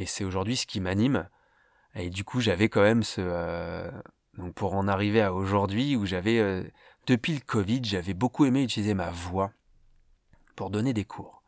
c'est 0.05 0.23
aujourd'hui 0.23 0.55
ce 0.57 0.65
qui 0.65 0.79
m'anime. 0.79 1.27
Et 1.95 2.09
du 2.09 2.23
coup, 2.23 2.39
j'avais 2.39 2.69
quand 2.69 2.81
même 2.81 3.03
ce... 3.03 3.91
donc 4.37 4.53
pour 4.53 4.75
en 4.75 4.87
arriver 4.87 5.21
à 5.21 5.33
aujourd'hui, 5.33 5.95
où 5.95 6.05
j'avais... 6.05 6.71
depuis 7.07 7.33
le 7.33 7.41
Covid, 7.41 7.81
j'avais 7.83 8.13
beaucoup 8.13 8.45
aimé 8.45 8.63
utiliser 8.63 8.93
ma 8.93 9.11
voix 9.11 9.51
pour 10.55 10.69
donner 10.69 10.93
des 10.93 11.05
cours 11.05 11.41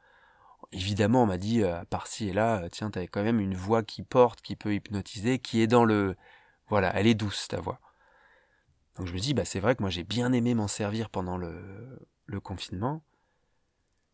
évidemment, 0.74 1.24
on 1.24 1.26
m'a 1.28 1.38
dit, 1.38 1.64
euh, 1.64 1.84
par-ci 1.86 2.30
et 2.30 2.34
là, 2.34 2.64
euh, 2.64 2.70
tiens, 2.70 2.90
t'avais 2.90 3.08
quand 3.08 3.24
même 3.24 3.40
une 3.40 3.56
voix 3.56 3.84
qui 3.84 4.04
porte, 4.04 4.42
qui 4.42 4.56
peut 4.56 4.74
hypnotiser, 4.74 5.40
qui 5.40 5.62
est 5.62 5.68
dans 5.68 5.86
le... 5.86 6.16
Voilà, 6.68 6.92
elle 6.96 7.08
est 7.08 7.14
douce, 7.14 7.48
ta 7.48 7.60
voix. 7.62 7.80
Donc 8.98 9.08
je 9.08 9.14
me 9.14 9.20
dis, 9.20 9.34
bah 9.34 9.46
c'est 9.46 9.60
vrai 9.60 9.76
que 9.76 9.82
moi 9.82 9.90
j'ai 9.90 10.04
bien 10.04 10.34
aimé 10.34 10.54
m'en 10.54 10.68
servir 10.68 11.10
pendant 11.10 11.38
le, 11.38 12.08
le 12.26 12.40
confinement. 12.40 13.04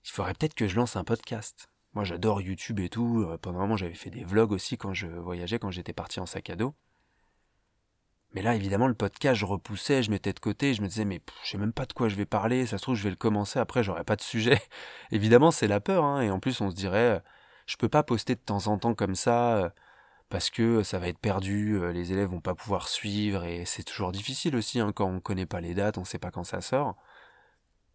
Il 0.05 0.11
faudrait 0.11 0.33
peut-être 0.33 0.53
que 0.53 0.67
je 0.67 0.75
lance 0.75 0.95
un 0.95 1.03
podcast. 1.03 1.69
Moi 1.99 2.05
j'adore 2.05 2.39
YouTube 2.39 2.79
et 2.79 2.87
tout. 2.87 3.25
Euh, 3.27 3.37
pendant 3.37 3.57
un 3.59 3.63
moment 3.63 3.75
j'avais 3.75 3.93
fait 3.93 4.09
des 4.09 4.23
vlogs 4.23 4.53
aussi 4.53 4.77
quand 4.77 4.93
je 4.93 5.05
voyageais, 5.05 5.59
quand 5.59 5.69
j'étais 5.69 5.91
parti 5.91 6.21
en 6.21 6.25
sac 6.25 6.49
à 6.49 6.55
dos. 6.55 6.73
Mais 8.31 8.41
là, 8.41 8.55
évidemment, 8.55 8.87
le 8.87 8.93
podcast, 8.93 9.37
je 9.37 9.43
repoussais, 9.43 10.01
je 10.01 10.09
mettais 10.09 10.31
de 10.31 10.39
côté, 10.39 10.73
je 10.73 10.81
me 10.81 10.87
disais, 10.87 11.03
mais 11.03 11.19
je 11.43 11.49
sais 11.49 11.57
même 11.57 11.73
pas 11.73 11.85
de 11.85 11.91
quoi 11.91 12.07
je 12.07 12.15
vais 12.15 12.25
parler, 12.25 12.65
ça 12.65 12.77
se 12.77 12.83
trouve, 12.83 12.95
je 12.95 13.03
vais 13.03 13.09
le 13.09 13.17
commencer, 13.17 13.59
après, 13.59 13.83
j'aurai 13.83 14.05
pas 14.05 14.15
de 14.15 14.21
sujet. 14.21 14.61
évidemment, 15.11 15.51
c'est 15.51 15.67
la 15.67 15.81
peur, 15.81 16.05
hein, 16.05 16.21
et 16.21 16.31
en 16.31 16.39
plus, 16.39 16.61
on 16.61 16.69
se 16.69 16.75
dirait, 16.75 17.21
je 17.65 17.75
peux 17.75 17.89
pas 17.89 18.03
poster 18.03 18.35
de 18.35 18.39
temps 18.39 18.67
en 18.67 18.77
temps 18.77 18.95
comme 18.95 19.15
ça, 19.15 19.57
euh, 19.57 19.69
parce 20.29 20.49
que 20.49 20.83
ça 20.83 20.99
va 20.99 21.09
être 21.09 21.19
perdu, 21.19 21.73
euh, 21.73 21.91
les 21.91 22.13
élèves 22.13 22.29
vont 22.29 22.39
pas 22.39 22.55
pouvoir 22.55 22.87
suivre, 22.87 23.43
et 23.43 23.65
c'est 23.65 23.83
toujours 23.83 24.13
difficile 24.13 24.55
aussi, 24.55 24.79
hein, 24.79 24.93
quand 24.93 25.09
on 25.09 25.19
connaît 25.19 25.47
pas 25.47 25.59
les 25.59 25.73
dates, 25.73 25.97
on 25.97 26.05
sait 26.05 26.19
pas 26.19 26.31
quand 26.31 26.45
ça 26.45 26.61
sort. 26.61 26.95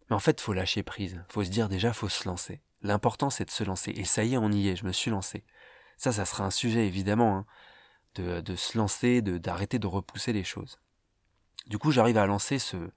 Mais 0.09 0.15
en 0.15 0.19
fait, 0.19 0.39
faut 0.41 0.53
lâcher 0.53 0.83
prise, 0.83 1.23
faut 1.29 1.43
se 1.43 1.49
dire 1.49 1.69
déjà, 1.69 1.91
faut 1.91 2.09
se 2.09 2.27
lancer. 2.27 2.61
L'important, 2.85 3.29
c'est 3.29 3.45
de 3.45 3.51
se 3.51 3.63
lancer, 3.63 3.91
et 3.91 4.05
ça 4.05 4.23
y 4.23 4.35
est, 4.35 4.37
on 4.37 4.51
y 4.51 4.69
est, 4.69 4.75
je 4.75 4.85
me 4.85 4.91
suis 4.91 5.11
lancé. 5.11 5.43
Ça, 5.97 6.11
ça 6.11 6.25
sera 6.25 6.45
un 6.45 6.51
sujet, 6.51 6.87
évidemment, 6.87 7.37
hein 7.37 7.45
de, 8.21 8.55
se 8.55 8.77
lancer, 8.77 9.21
d'arrêter 9.21 9.79
de, 9.79 9.87
repousser 9.87 10.33
les 10.33 10.43
choses. 10.43 10.79
Du 11.67 11.77
coup, 11.77 11.91
j'arrive 11.91 12.17
à 12.17 12.25
lancer 12.25 12.59
ce, 12.59 12.89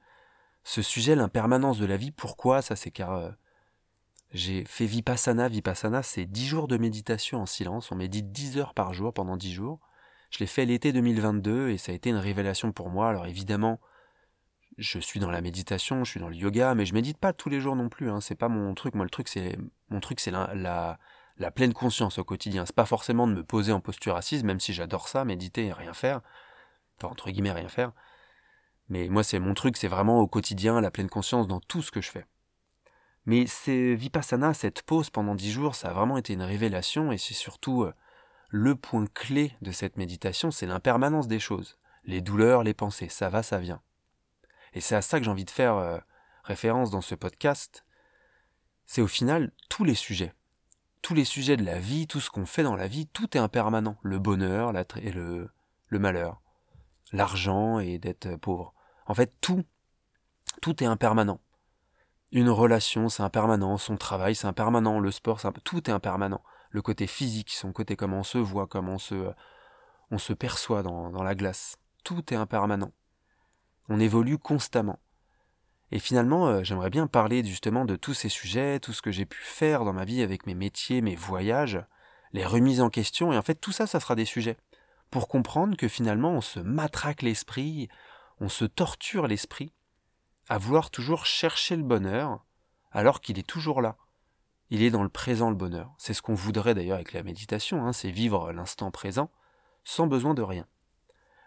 sujet, 0.64 1.14
l'impermanence 1.14 1.78
de 1.78 1.86
la 1.86 1.96
vie. 1.96 2.10
Pourquoi? 2.10 2.62
Ça, 2.62 2.76
c'est 2.76 2.90
car 2.90 3.12
euh, 3.12 3.30
j'ai 4.32 4.64
fait 4.64 4.86
Vipassana. 4.86 5.48
Vipassana, 5.48 6.02
c'est 6.02 6.26
10 6.26 6.46
jours 6.46 6.68
de 6.68 6.76
méditation 6.76 7.42
en 7.42 7.46
silence. 7.46 7.90
On 7.90 7.96
médite 7.96 8.30
10 8.30 8.58
heures 8.58 8.74
par 8.74 8.92
jour 8.92 9.12
pendant 9.12 9.36
10 9.36 9.52
jours. 9.52 9.80
Je 10.30 10.40
l'ai 10.40 10.46
fait 10.46 10.66
l'été 10.66 10.92
2022 10.92 11.70
et 11.70 11.78
ça 11.78 11.92
a 11.92 11.94
été 11.94 12.10
une 12.10 12.16
révélation 12.16 12.72
pour 12.72 12.90
moi. 12.90 13.08
Alors 13.08 13.26
évidemment, 13.26 13.80
je 14.78 14.98
suis 14.98 15.20
dans 15.20 15.30
la 15.30 15.40
méditation, 15.40 16.04
je 16.04 16.10
suis 16.12 16.20
dans 16.20 16.28
le 16.28 16.36
yoga, 16.36 16.74
mais 16.74 16.86
je 16.86 16.94
médite 16.94 17.18
pas 17.18 17.32
tous 17.32 17.48
les 17.48 17.60
jours 17.60 17.76
non 17.76 17.88
plus. 17.88 18.10
Hein. 18.10 18.20
C'est 18.20 18.36
pas 18.36 18.48
mon 18.48 18.74
truc. 18.74 18.94
Moi, 18.94 19.04
le 19.04 19.10
truc, 19.10 19.28
c'est 19.28 19.58
mon 19.90 20.00
truc, 20.00 20.20
c'est 20.20 20.30
la, 20.30 20.98
la 21.38 21.50
pleine 21.50 21.72
conscience 21.72 22.18
au 22.18 22.24
quotidien. 22.24 22.64
C'est 22.64 22.74
pas 22.74 22.86
forcément 22.86 23.26
de 23.26 23.34
me 23.34 23.44
poser 23.44 23.72
en 23.72 23.80
posture 23.80 24.16
assise, 24.16 24.44
même 24.44 24.60
si 24.60 24.72
j'adore 24.72 25.08
ça, 25.08 25.24
méditer 25.24 25.66
et 25.66 25.72
rien 25.72 25.92
faire. 25.92 26.20
Enfin, 26.96 27.08
entre 27.08 27.30
guillemets, 27.30 27.52
rien 27.52 27.68
faire. 27.68 27.92
Mais 28.88 29.08
moi, 29.08 29.22
c'est 29.22 29.38
mon 29.38 29.54
truc, 29.54 29.76
c'est 29.76 29.88
vraiment 29.88 30.20
au 30.20 30.26
quotidien 30.26 30.80
la 30.80 30.90
pleine 30.90 31.10
conscience 31.10 31.46
dans 31.46 31.60
tout 31.60 31.82
ce 31.82 31.90
que 31.90 32.00
je 32.00 32.10
fais. 32.10 32.26
Mais 33.26 33.46
c'est 33.46 33.94
Vipassana, 33.94 34.54
cette 34.54 34.82
pause 34.82 35.10
pendant 35.10 35.34
dix 35.34 35.52
jours, 35.52 35.74
ça 35.74 35.90
a 35.90 35.92
vraiment 35.92 36.16
été 36.16 36.32
une 36.32 36.42
révélation 36.42 37.12
et 37.12 37.18
c'est 37.18 37.34
surtout 37.34 37.82
euh, 37.82 37.92
le 38.48 38.74
point 38.74 39.04
clé 39.12 39.52
de 39.60 39.70
cette 39.70 39.98
méditation, 39.98 40.50
c'est 40.50 40.66
l'impermanence 40.66 41.28
des 41.28 41.38
choses. 41.38 41.78
Les 42.04 42.22
douleurs, 42.22 42.62
les 42.62 42.72
pensées, 42.72 43.10
ça 43.10 43.28
va, 43.28 43.42
ça 43.42 43.58
vient. 43.58 43.82
Et 44.74 44.80
c'est 44.80 44.94
à 44.94 45.02
ça 45.02 45.18
que 45.18 45.24
j'ai 45.24 45.30
envie 45.30 45.44
de 45.44 45.50
faire 45.50 45.74
euh, 45.76 45.98
référence 46.44 46.90
dans 46.90 47.00
ce 47.00 47.14
podcast. 47.14 47.84
C'est 48.86 49.02
au 49.02 49.06
final 49.06 49.52
tous 49.68 49.84
les 49.84 49.94
sujets 49.94 50.32
tous 51.02 51.14
les 51.14 51.24
sujets 51.24 51.56
de 51.56 51.64
la 51.64 51.78
vie, 51.78 52.06
tout 52.06 52.20
ce 52.20 52.30
qu'on 52.30 52.46
fait 52.46 52.62
dans 52.62 52.76
la 52.76 52.86
vie, 52.86 53.06
tout 53.06 53.36
est 53.36 53.40
impermanent. 53.40 53.96
Le 54.02 54.18
bonheur 54.18 54.72
et 54.96 55.12
le, 55.12 55.50
malheur, 55.90 56.40
l'argent 57.12 57.78
et 57.78 57.98
d'être 57.98 58.36
pauvre. 58.36 58.74
En 59.06 59.14
fait, 59.14 59.32
tout, 59.40 59.64
tout 60.60 60.82
est 60.82 60.86
impermanent. 60.86 61.40
Une 62.30 62.50
relation, 62.50 63.08
c'est 63.08 63.22
impermanent. 63.22 63.78
Son 63.78 63.96
travail, 63.96 64.34
c'est 64.34 64.46
impermanent. 64.46 65.00
Le 65.00 65.10
sport, 65.10 65.40
tout 65.64 65.88
est 65.88 65.92
impermanent. 65.92 66.42
Le 66.70 66.82
côté 66.82 67.06
physique, 67.06 67.50
son 67.52 67.72
côté 67.72 67.96
comment 67.96 68.18
on 68.18 68.24
se 68.24 68.36
voit, 68.36 68.66
comment 68.66 68.94
on 68.94 68.98
se, 68.98 69.32
on 70.10 70.18
se 70.18 70.34
perçoit 70.34 70.82
dans, 70.82 71.10
dans 71.10 71.22
la 71.22 71.34
glace. 71.34 71.76
Tout 72.04 72.34
est 72.34 72.36
impermanent. 72.36 72.92
On 73.88 74.00
évolue 74.00 74.38
constamment. 74.38 74.98
Et 75.90 75.98
finalement, 75.98 76.48
euh, 76.48 76.62
j'aimerais 76.62 76.90
bien 76.90 77.06
parler 77.06 77.44
justement 77.44 77.84
de 77.84 77.96
tous 77.96 78.14
ces 78.14 78.28
sujets, 78.28 78.80
tout 78.80 78.92
ce 78.92 79.02
que 79.02 79.10
j'ai 79.10 79.24
pu 79.24 79.40
faire 79.42 79.84
dans 79.84 79.92
ma 79.92 80.04
vie 80.04 80.22
avec 80.22 80.46
mes 80.46 80.54
métiers, 80.54 81.00
mes 81.00 81.16
voyages, 81.16 81.80
les 82.32 82.44
remises 82.44 82.80
en 82.80 82.90
question, 82.90 83.32
et 83.32 83.38
en 83.38 83.42
fait 83.42 83.54
tout 83.54 83.72
ça, 83.72 83.86
ça 83.86 84.00
sera 84.00 84.14
des 84.14 84.26
sujets. 84.26 84.56
Pour 85.10 85.28
comprendre 85.28 85.76
que 85.76 85.88
finalement 85.88 86.32
on 86.32 86.42
se 86.42 86.60
matraque 86.60 87.22
l'esprit, 87.22 87.88
on 88.40 88.50
se 88.50 88.66
torture 88.66 89.26
l'esprit, 89.26 89.72
à 90.48 90.58
vouloir 90.58 90.90
toujours 90.90 91.24
chercher 91.24 91.76
le 91.76 91.82
bonheur, 91.82 92.44
alors 92.92 93.20
qu'il 93.20 93.38
est 93.38 93.46
toujours 93.46 93.80
là. 93.80 93.96
Il 94.70 94.82
est 94.82 94.90
dans 94.90 95.02
le 95.02 95.08
présent 95.08 95.48
le 95.48 95.56
bonheur. 95.56 95.94
C'est 95.96 96.12
ce 96.12 96.20
qu'on 96.20 96.34
voudrait 96.34 96.74
d'ailleurs 96.74 96.96
avec 96.96 97.14
la 97.14 97.22
méditation, 97.22 97.86
hein, 97.86 97.94
c'est 97.94 98.10
vivre 98.10 98.52
l'instant 98.52 98.90
présent, 98.90 99.30
sans 99.84 100.06
besoin 100.06 100.34
de 100.34 100.42
rien. 100.42 100.66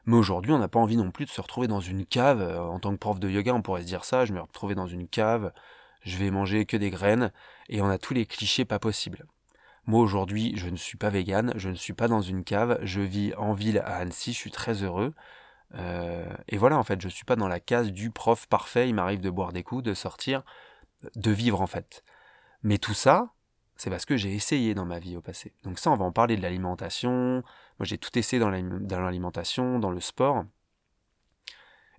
Mais 0.06 0.16
aujourd'hui, 0.16 0.52
on 0.52 0.60
n'a 0.60 0.68
pas 0.68 0.80
envie 0.80 0.98
non 0.98 1.12
plus 1.12 1.26
de 1.26 1.30
se 1.30 1.42
retrouver 1.42 1.68
dans 1.68 1.80
une 1.80 2.06
cave. 2.06 2.42
Euh, 2.42 2.60
en 2.62 2.80
tant 2.80 2.92
que 2.92 2.98
prof 2.98 3.20
de 3.20 3.30
yoga, 3.30 3.54
on 3.54 3.62
pourrait 3.62 3.82
se 3.82 3.88
dire 3.88 4.06
ça, 4.06 4.26
je 4.26 4.34
me 4.34 4.42
retrouver 4.42 4.76
dans 4.76 4.88
une 4.88 5.08
cave, 5.08 5.52
je 6.04 6.18
vais 6.18 6.32
manger 6.32 6.66
que 6.66 6.78
des 6.78 6.90
graines, 6.90 7.32
et 7.70 7.82
on 7.82 7.90
a 7.90 7.98
tous 7.98 8.14
les 8.14 8.26
clichés 8.26 8.66
pas 8.66 8.80
possibles. 8.80 9.26
Moi 9.86 10.00
aujourd'hui, 10.00 10.54
je 10.56 10.70
ne 10.70 10.76
suis 10.76 10.98
pas 10.98 11.10
vegan, 11.10 11.54
je 11.56 11.70
ne 11.70 11.76
suis 11.76 11.94
pas 11.94 12.08
dans 12.08 12.22
une 12.22 12.44
cave, 12.44 12.80
je 12.84 13.02
vis 13.02 13.34
en 13.36 13.54
ville 13.54 13.80
à 13.80 13.98
Annecy, 13.98 14.34
je 14.34 14.38
suis 14.38 14.52
très 14.52 14.84
heureux. 14.84 15.14
Euh, 15.76 16.26
et 16.50 16.58
voilà, 16.58 16.78
en 16.78 16.84
fait, 16.84 17.02
je 17.02 17.08
suis 17.08 17.26
pas 17.26 17.36
dans 17.36 17.48
la 17.48 17.60
case 17.60 17.92
du 17.92 18.12
prof 18.12 18.48
parfait, 18.48 18.90
il 18.90 18.96
m'arrive 18.96 19.22
de 19.22 19.30
boire 19.30 19.54
des 19.54 19.64
coups, 19.64 19.84
de 19.84 19.94
sortir, 19.94 20.44
de 21.16 21.32
vivre 21.32 21.62
en 21.62 21.68
fait. 21.68 22.04
Mais 22.64 22.78
tout 22.78 22.94
ça, 22.94 23.34
c'est 23.76 23.90
parce 23.90 24.06
que 24.06 24.18
j'ai 24.18 24.34
essayé 24.34 24.76
dans 24.76 24.86
ma 24.86 25.00
vie 25.00 25.18
au 25.18 25.22
passé. 25.22 25.54
Donc 25.64 25.80
ça, 25.80 25.90
on 25.90 25.96
va 25.96 26.06
en 26.06 26.12
parler 26.12 26.38
de 26.38 26.42
l'alimentation. 26.42 27.44
Moi, 27.82 27.88
j'ai 27.88 27.98
tout 27.98 28.16
essayé 28.20 28.40
dans 28.40 28.52
l'alimentation, 29.02 29.80
dans 29.80 29.90
le 29.90 30.00
sport. 30.00 30.46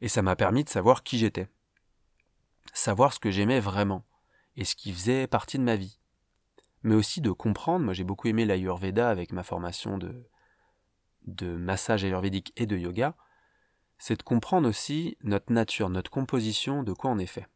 Et 0.00 0.06
ça 0.06 0.22
m'a 0.22 0.36
permis 0.36 0.62
de 0.62 0.68
savoir 0.68 1.02
qui 1.02 1.18
j'étais. 1.18 1.48
Savoir 2.72 3.12
ce 3.12 3.18
que 3.18 3.32
j'aimais 3.32 3.58
vraiment. 3.58 4.04
Et 4.54 4.64
ce 4.64 4.76
qui 4.76 4.92
faisait 4.92 5.26
partie 5.26 5.58
de 5.58 5.64
ma 5.64 5.74
vie. 5.74 5.98
Mais 6.84 6.94
aussi 6.94 7.20
de 7.20 7.32
comprendre, 7.32 7.84
moi 7.84 7.94
j'ai 7.94 8.04
beaucoup 8.04 8.28
aimé 8.28 8.44
l'Ayurveda 8.44 9.10
avec 9.10 9.32
ma 9.32 9.42
formation 9.42 9.98
de, 9.98 10.24
de 11.24 11.56
massage 11.56 12.04
ayurvédique 12.04 12.52
et 12.54 12.66
de 12.66 12.76
yoga, 12.76 13.16
c'est 13.98 14.18
de 14.18 14.22
comprendre 14.22 14.68
aussi 14.68 15.18
notre 15.24 15.52
nature, 15.52 15.88
notre 15.88 16.12
composition, 16.12 16.84
de 16.84 16.92
quoi 16.92 17.10
on 17.10 17.18
est 17.18 17.26
fait. 17.26 17.48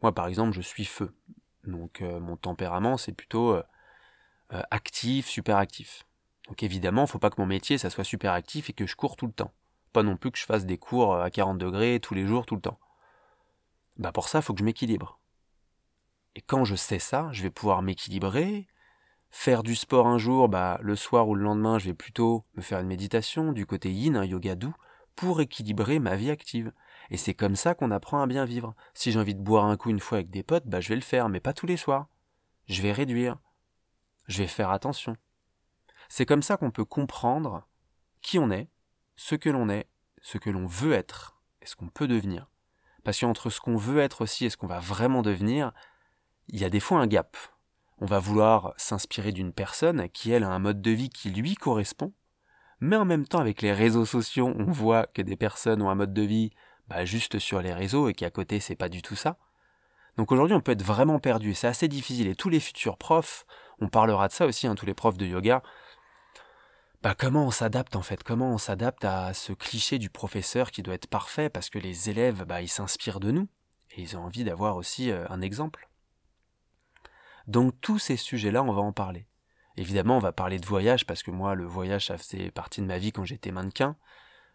Moi 0.00 0.14
par 0.14 0.28
exemple, 0.28 0.52
je 0.52 0.62
suis 0.62 0.86
feu. 0.86 1.14
Donc 1.64 2.00
euh, 2.00 2.20
mon 2.20 2.38
tempérament, 2.38 2.96
c'est 2.96 3.12
plutôt 3.12 3.52
euh, 3.52 3.62
euh, 4.54 4.62
actif, 4.70 5.26
super 5.26 5.58
actif. 5.58 6.06
Donc 6.48 6.62
évidemment, 6.62 7.06
faut 7.06 7.18
pas 7.18 7.30
que 7.30 7.40
mon 7.40 7.46
métier, 7.46 7.78
ça 7.78 7.90
soit 7.90 8.04
super 8.04 8.32
actif 8.32 8.70
et 8.70 8.72
que 8.72 8.86
je 8.86 8.96
cours 8.96 9.16
tout 9.16 9.26
le 9.26 9.32
temps. 9.32 9.52
Pas 9.92 10.02
non 10.02 10.16
plus 10.16 10.30
que 10.30 10.38
je 10.38 10.44
fasse 10.44 10.66
des 10.66 10.78
cours 10.78 11.16
à 11.16 11.30
40 11.30 11.58
degrés 11.58 12.00
tous 12.00 12.14
les 12.14 12.26
jours, 12.26 12.46
tout 12.46 12.56
le 12.56 12.60
temps. 12.60 12.78
Bah 13.96 14.12
pour 14.12 14.28
ça, 14.28 14.42
faut 14.42 14.52
que 14.52 14.60
je 14.60 14.64
m'équilibre. 14.64 15.20
Et 16.34 16.40
quand 16.40 16.64
je 16.64 16.74
sais 16.74 16.98
ça, 16.98 17.28
je 17.32 17.42
vais 17.42 17.50
pouvoir 17.50 17.80
m'équilibrer, 17.80 18.66
faire 19.30 19.62
du 19.62 19.74
sport 19.76 20.06
un 20.06 20.18
jour, 20.18 20.48
bah 20.48 20.78
le 20.82 20.96
soir 20.96 21.28
ou 21.28 21.34
le 21.34 21.44
lendemain, 21.44 21.78
je 21.78 21.86
vais 21.86 21.94
plutôt 21.94 22.44
me 22.56 22.62
faire 22.62 22.80
une 22.80 22.88
méditation 22.88 23.52
du 23.52 23.66
côté 23.66 23.92
yin, 23.92 24.16
un 24.16 24.24
yoga 24.24 24.56
doux, 24.56 24.74
pour 25.14 25.40
équilibrer 25.40 26.00
ma 26.00 26.16
vie 26.16 26.30
active. 26.30 26.72
Et 27.10 27.16
c'est 27.16 27.34
comme 27.34 27.56
ça 27.56 27.74
qu'on 27.74 27.90
apprend 27.90 28.20
à 28.20 28.26
bien 28.26 28.44
vivre. 28.44 28.74
Si 28.94 29.12
j'ai 29.12 29.18
envie 29.18 29.34
de 29.34 29.42
boire 29.42 29.66
un 29.66 29.76
coup 29.76 29.90
une 29.90 30.00
fois 30.00 30.18
avec 30.18 30.30
des 30.30 30.42
potes, 30.42 30.66
bah 30.66 30.80
je 30.80 30.88
vais 30.88 30.96
le 30.96 31.02
faire, 31.02 31.28
mais 31.28 31.40
pas 31.40 31.52
tous 31.52 31.66
les 31.66 31.76
soirs. 31.76 32.08
Je 32.66 32.82
vais 32.82 32.92
réduire. 32.92 33.38
Je 34.26 34.38
vais 34.38 34.48
faire 34.48 34.70
attention. 34.70 35.16
C'est 36.16 36.26
comme 36.26 36.44
ça 36.44 36.56
qu'on 36.56 36.70
peut 36.70 36.84
comprendre 36.84 37.66
qui 38.22 38.38
on 38.38 38.52
est, 38.52 38.68
ce 39.16 39.34
que 39.34 39.50
l'on 39.50 39.68
est, 39.68 39.88
ce 40.22 40.38
que 40.38 40.48
l'on 40.48 40.64
veut 40.64 40.92
être 40.92 41.36
et 41.60 41.66
ce 41.66 41.74
qu'on 41.74 41.88
peut 41.88 42.06
devenir. 42.06 42.48
Parce 43.02 43.18
qu'entre 43.18 43.50
ce 43.50 43.58
qu'on 43.60 43.76
veut 43.76 43.98
être 43.98 44.20
aussi 44.20 44.44
et 44.44 44.50
ce 44.50 44.56
qu'on 44.56 44.68
va 44.68 44.78
vraiment 44.78 45.22
devenir, 45.22 45.72
il 46.46 46.60
y 46.60 46.64
a 46.64 46.70
des 46.70 46.78
fois 46.78 47.00
un 47.00 47.08
gap. 47.08 47.36
On 47.98 48.06
va 48.06 48.20
vouloir 48.20 48.74
s'inspirer 48.76 49.32
d'une 49.32 49.52
personne 49.52 50.08
qui, 50.08 50.30
elle, 50.30 50.44
a 50.44 50.50
un 50.50 50.60
mode 50.60 50.80
de 50.80 50.92
vie 50.92 51.10
qui 51.10 51.30
lui 51.30 51.56
correspond, 51.56 52.12
mais 52.78 52.94
en 52.94 53.04
même 53.04 53.26
temps, 53.26 53.40
avec 53.40 53.60
les 53.60 53.72
réseaux 53.72 54.06
sociaux, 54.06 54.54
on 54.56 54.70
voit 54.70 55.08
que 55.08 55.20
des 55.20 55.34
personnes 55.34 55.82
ont 55.82 55.90
un 55.90 55.96
mode 55.96 56.14
de 56.14 56.22
vie 56.22 56.52
bah, 56.86 57.04
juste 57.04 57.40
sur 57.40 57.60
les 57.60 57.74
réseaux 57.74 58.08
et 58.08 58.14
qu'à 58.14 58.30
côté 58.30 58.60
c'est 58.60 58.76
pas 58.76 58.88
du 58.88 59.02
tout 59.02 59.16
ça. 59.16 59.36
Donc 60.16 60.30
aujourd'hui, 60.30 60.54
on 60.54 60.60
peut 60.60 60.70
être 60.70 60.84
vraiment 60.84 61.18
perdu, 61.18 61.54
c'est 61.54 61.66
assez 61.66 61.88
difficile. 61.88 62.28
Et 62.28 62.36
tous 62.36 62.50
les 62.50 62.60
futurs 62.60 62.98
profs, 62.98 63.46
on 63.80 63.88
parlera 63.88 64.28
de 64.28 64.32
ça 64.32 64.46
aussi, 64.46 64.68
hein, 64.68 64.76
tous 64.76 64.86
les 64.86 64.94
profs 64.94 65.18
de 65.18 65.26
yoga, 65.26 65.60
bah 67.04 67.14
comment 67.14 67.44
on 67.44 67.50
s'adapte 67.50 67.96
en 67.96 68.00
fait? 68.00 68.22
Comment 68.22 68.50
on 68.50 68.56
s'adapte 68.56 69.04
à 69.04 69.34
ce 69.34 69.52
cliché 69.52 69.98
du 69.98 70.08
professeur 70.08 70.70
qui 70.70 70.82
doit 70.82 70.94
être 70.94 71.06
parfait 71.06 71.50
parce 71.50 71.68
que 71.68 71.78
les 71.78 72.08
élèves, 72.08 72.44
bah, 72.44 72.62
ils 72.62 72.68
s'inspirent 72.68 73.20
de 73.20 73.30
nous 73.30 73.46
et 73.90 74.00
ils 74.00 74.16
ont 74.16 74.24
envie 74.24 74.42
d'avoir 74.42 74.76
aussi 74.76 75.10
euh, 75.10 75.26
un 75.28 75.42
exemple? 75.42 75.90
Donc 77.46 77.78
tous 77.82 77.98
ces 77.98 78.16
sujets-là, 78.16 78.62
on 78.62 78.72
va 78.72 78.80
en 78.80 78.94
parler. 78.94 79.26
Évidemment, 79.76 80.16
on 80.16 80.20
va 80.20 80.32
parler 80.32 80.58
de 80.58 80.64
voyage 80.64 81.04
parce 81.04 81.22
que 81.22 81.30
moi, 81.30 81.54
le 81.54 81.66
voyage, 81.66 82.06
ça 82.06 82.16
faisait 82.16 82.50
partie 82.50 82.80
de 82.80 82.86
ma 82.86 82.96
vie 82.96 83.12
quand 83.12 83.26
j'étais 83.26 83.52
mannequin. 83.52 83.96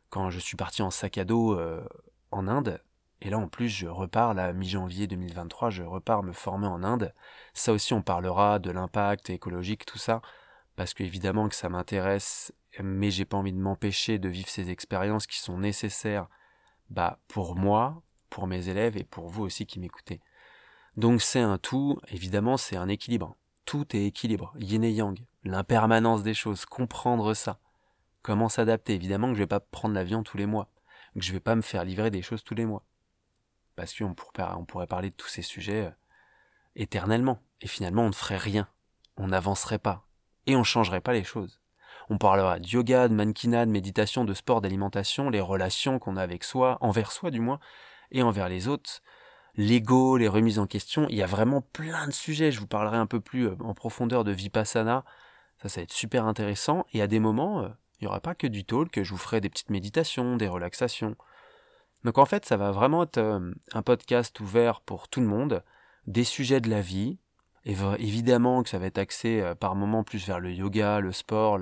Quand 0.10 0.32
je 0.32 0.40
suis 0.40 0.58
parti 0.58 0.82
en 0.82 0.90
sac 0.90 1.20
à 1.20 1.26
dos 1.26 1.54
euh, 1.54 1.88
en 2.32 2.48
Inde, 2.48 2.82
et 3.22 3.30
là, 3.30 3.38
en 3.38 3.48
plus, 3.48 3.70
je 3.70 3.86
repars, 3.86 4.34
là, 4.34 4.54
mi-janvier 4.54 5.06
2023, 5.06 5.70
je 5.70 5.84
repars 5.84 6.24
me 6.24 6.32
former 6.32 6.66
en 6.66 6.84
Inde. 6.84 7.14
Ça 7.54 7.74
aussi, 7.74 7.94
on 7.94 8.02
parlera 8.02 8.58
de 8.58 8.72
l'impact 8.72 9.30
écologique, 9.30 9.86
tout 9.86 10.00
ça, 10.00 10.24
parce 10.80 10.94
qu'évidemment 10.94 11.50
que 11.50 11.56
ça 11.56 11.68
m'intéresse, 11.68 12.54
mais 12.82 13.12
j'ai 13.12 13.26
pas 13.26 13.36
envie 13.36 13.52
de 13.52 13.60
m'empêcher 13.60 14.18
de 14.18 14.30
vivre 14.30 14.48
ces 14.48 14.70
expériences 14.70 15.28
qui 15.28 15.38
sont 15.40 15.58
nécessaires, 15.58 16.30
bah, 16.90 17.20
pour 17.28 17.58
moi, 17.58 18.02
pour 18.30 18.48
mes 18.48 18.70
élèves 18.70 18.96
et 18.96 19.04
pour 19.04 19.28
vous 19.28 19.44
aussi 19.44 19.66
qui 19.66 19.78
m'écoutez. 19.82 20.22
Donc 20.96 21.22
c'est 21.22 21.42
un 21.42 21.58
tout, 21.58 22.00
évidemment, 22.08 22.56
c'est 22.56 22.78
un 22.78 22.88
équilibre. 22.88 23.36
Tout 23.66 23.94
est 23.94 24.06
équilibre, 24.06 24.54
yin 24.58 24.86
et 24.86 24.94
yang, 24.94 25.20
l'impermanence 25.44 26.24
des 26.24 26.34
choses, 26.34 26.64
comprendre 26.64 27.34
ça. 27.34 27.60
Comment 28.22 28.48
s'adapter 28.48 28.94
Évidemment 28.94 29.28
que 29.28 29.34
je 29.34 29.40
vais 29.40 29.48
pas 29.48 29.60
prendre 29.60 29.96
l'avion 29.96 30.24
tous 30.24 30.38
les 30.38 30.46
mois, 30.46 30.72
que 31.14 31.22
je 31.22 31.34
vais 31.34 31.42
pas 31.42 31.58
me 31.58 31.62
faire 31.62 31.84
livrer 31.84 32.10
des 32.10 32.22
choses 32.22 32.46
tous 32.46 32.56
les 32.56 32.66
mois 32.66 32.86
parce 33.76 33.94
qu'on 33.94 34.14
pourrait, 34.14 34.48
on 34.56 34.64
pourrait 34.64 34.88
parler 34.88 35.10
de 35.10 35.16
tous 35.16 35.28
ces 35.28 35.42
sujets 35.42 35.88
euh, 35.88 35.92
éternellement. 36.78 37.42
Et 37.60 37.68
finalement, 37.68 38.04
on 38.04 38.10
ne 38.10 38.14
ferait 38.14 38.38
rien. 38.38 38.70
On 39.18 39.28
n'avancerait 39.28 39.80
pas. 39.80 40.09
Et 40.50 40.56
on 40.56 40.60
ne 40.60 40.64
changerait 40.64 41.00
pas 41.00 41.14
les 41.14 41.24
choses. 41.24 41.60
On 42.10 42.18
parlera 42.18 42.58
de 42.58 42.68
yoga, 42.68 43.08
de 43.08 43.14
mannequinat, 43.14 43.68
de 43.68 43.72
méditation, 43.72 44.26
de 44.26 44.34
sport, 44.34 44.62
d'alimentation, 44.62 45.30
les 45.30 45.42
relations 45.42 46.00
qu'on 46.00 46.18
a 46.18 46.24
avec 46.24 46.44
soi, 46.44 46.80
envers 46.82 47.12
soi 47.12 47.30
du 47.30 47.40
moins, 47.40 47.60
et 48.10 48.24
envers 48.24 48.50
les 48.50 48.68
autres, 48.68 49.04
l'ego, 49.58 50.18
les 50.18 50.28
remises 50.28 50.58
en 50.58 50.66
question. 50.66 51.06
Il 51.10 51.18
y 51.18 51.22
a 51.22 51.28
vraiment 51.28 51.62
plein 51.62 52.08
de 52.08 52.12
sujets. 52.12 52.52
Je 52.52 52.60
vous 52.60 52.66
parlerai 52.66 52.98
un 52.98 53.06
peu 53.06 53.20
plus 53.20 53.46
euh, 53.46 53.56
en 53.60 53.76
profondeur 53.76 54.24
de 54.24 54.32
Vipassana. 54.32 55.06
Ça, 55.62 55.70
ça 55.70 55.82
va 55.82 55.84
être 55.84 55.94
super 55.94 56.26
intéressant. 56.26 56.84
Et 56.94 57.04
à 57.04 57.06
des 57.06 57.20
moments, 57.20 57.62
euh, 57.62 57.70
il 58.00 58.06
n'y 58.06 58.08
aura 58.08 58.20
pas 58.20 58.34
que 58.34 58.48
du 58.48 58.66
talk, 58.66 59.04
je 59.04 59.12
vous 59.12 59.20
ferai 59.20 59.42
des 59.42 59.50
petites 59.50 59.70
méditations, 59.70 60.36
des 60.36 60.48
relaxations. 60.48 61.16
Donc 62.04 62.18
en 62.18 62.26
fait, 62.26 62.44
ça 62.44 62.58
va 62.58 62.72
vraiment 62.72 63.04
être 63.04 63.20
euh, 63.20 63.54
un 63.74 63.82
podcast 63.84 64.40
ouvert 64.40 64.82
pour 64.82 65.10
tout 65.10 65.22
le 65.22 65.28
monde, 65.28 65.64
des 66.08 66.24
sujets 66.24 66.60
de 66.60 66.72
la 66.72 66.82
vie, 66.82 67.20
évidemment 67.66 68.64
que 68.64 68.70
ça 68.70 68.80
va 68.80 68.88
être 68.88 68.98
axé 68.98 69.42
euh, 69.42 69.56
par 69.56 69.76
moments 69.76 70.04
plus 70.04 70.26
vers 70.26 70.40
le 70.40 70.52
yoga, 70.52 71.00
le 71.00 71.12
sport, 71.12 71.60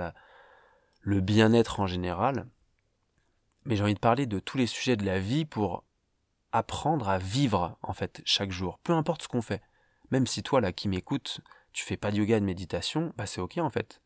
le 1.01 1.21
bien-être 1.21 1.79
en 1.79 1.87
général. 1.87 2.47
Mais 3.65 3.75
j'ai 3.75 3.83
envie 3.83 3.93
de 3.93 3.99
parler 3.99 4.25
de 4.25 4.39
tous 4.39 4.57
les 4.57 4.67
sujets 4.67 4.95
de 4.95 5.05
la 5.05 5.19
vie 5.19 5.45
pour 5.45 5.83
apprendre 6.51 7.09
à 7.09 7.17
vivre 7.17 7.77
en 7.81 7.93
fait 7.93 8.21
chaque 8.25 8.51
jour, 8.51 8.79
peu 8.79 8.93
importe 8.93 9.23
ce 9.23 9.27
qu'on 9.27 9.41
fait. 9.41 9.61
Même 10.11 10.27
si 10.27 10.43
toi 10.43 10.61
là 10.61 10.71
qui 10.71 10.87
m'écoutes, 10.87 11.41
tu 11.73 11.83
fais 11.83 11.97
pas 11.97 12.11
de 12.11 12.17
yoga, 12.17 12.39
de 12.39 12.45
méditation, 12.45 13.13
bah 13.17 13.25
c'est 13.25 13.41
ok 13.41 13.57
en 13.57 13.69
fait. 13.69 14.01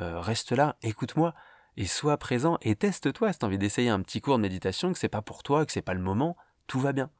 Euh, 0.00 0.20
reste 0.20 0.52
là, 0.52 0.76
écoute-moi, 0.82 1.34
et 1.76 1.86
sois 1.86 2.18
présent 2.18 2.58
et 2.60 2.76
teste-toi 2.76 3.32
si 3.32 3.38
tu 3.38 3.44
as 3.44 3.48
envie 3.48 3.58
d'essayer 3.58 3.88
un 3.88 4.02
petit 4.02 4.20
cours 4.20 4.36
de 4.36 4.42
méditation, 4.42 4.92
que 4.92 4.98
c'est 4.98 5.08
pas 5.08 5.22
pour 5.22 5.42
toi, 5.42 5.64
que 5.64 5.72
c'est 5.72 5.82
pas 5.82 5.94
le 5.94 6.00
moment, 6.00 6.36
tout 6.66 6.80
va 6.80 6.92
bien. 6.92 7.10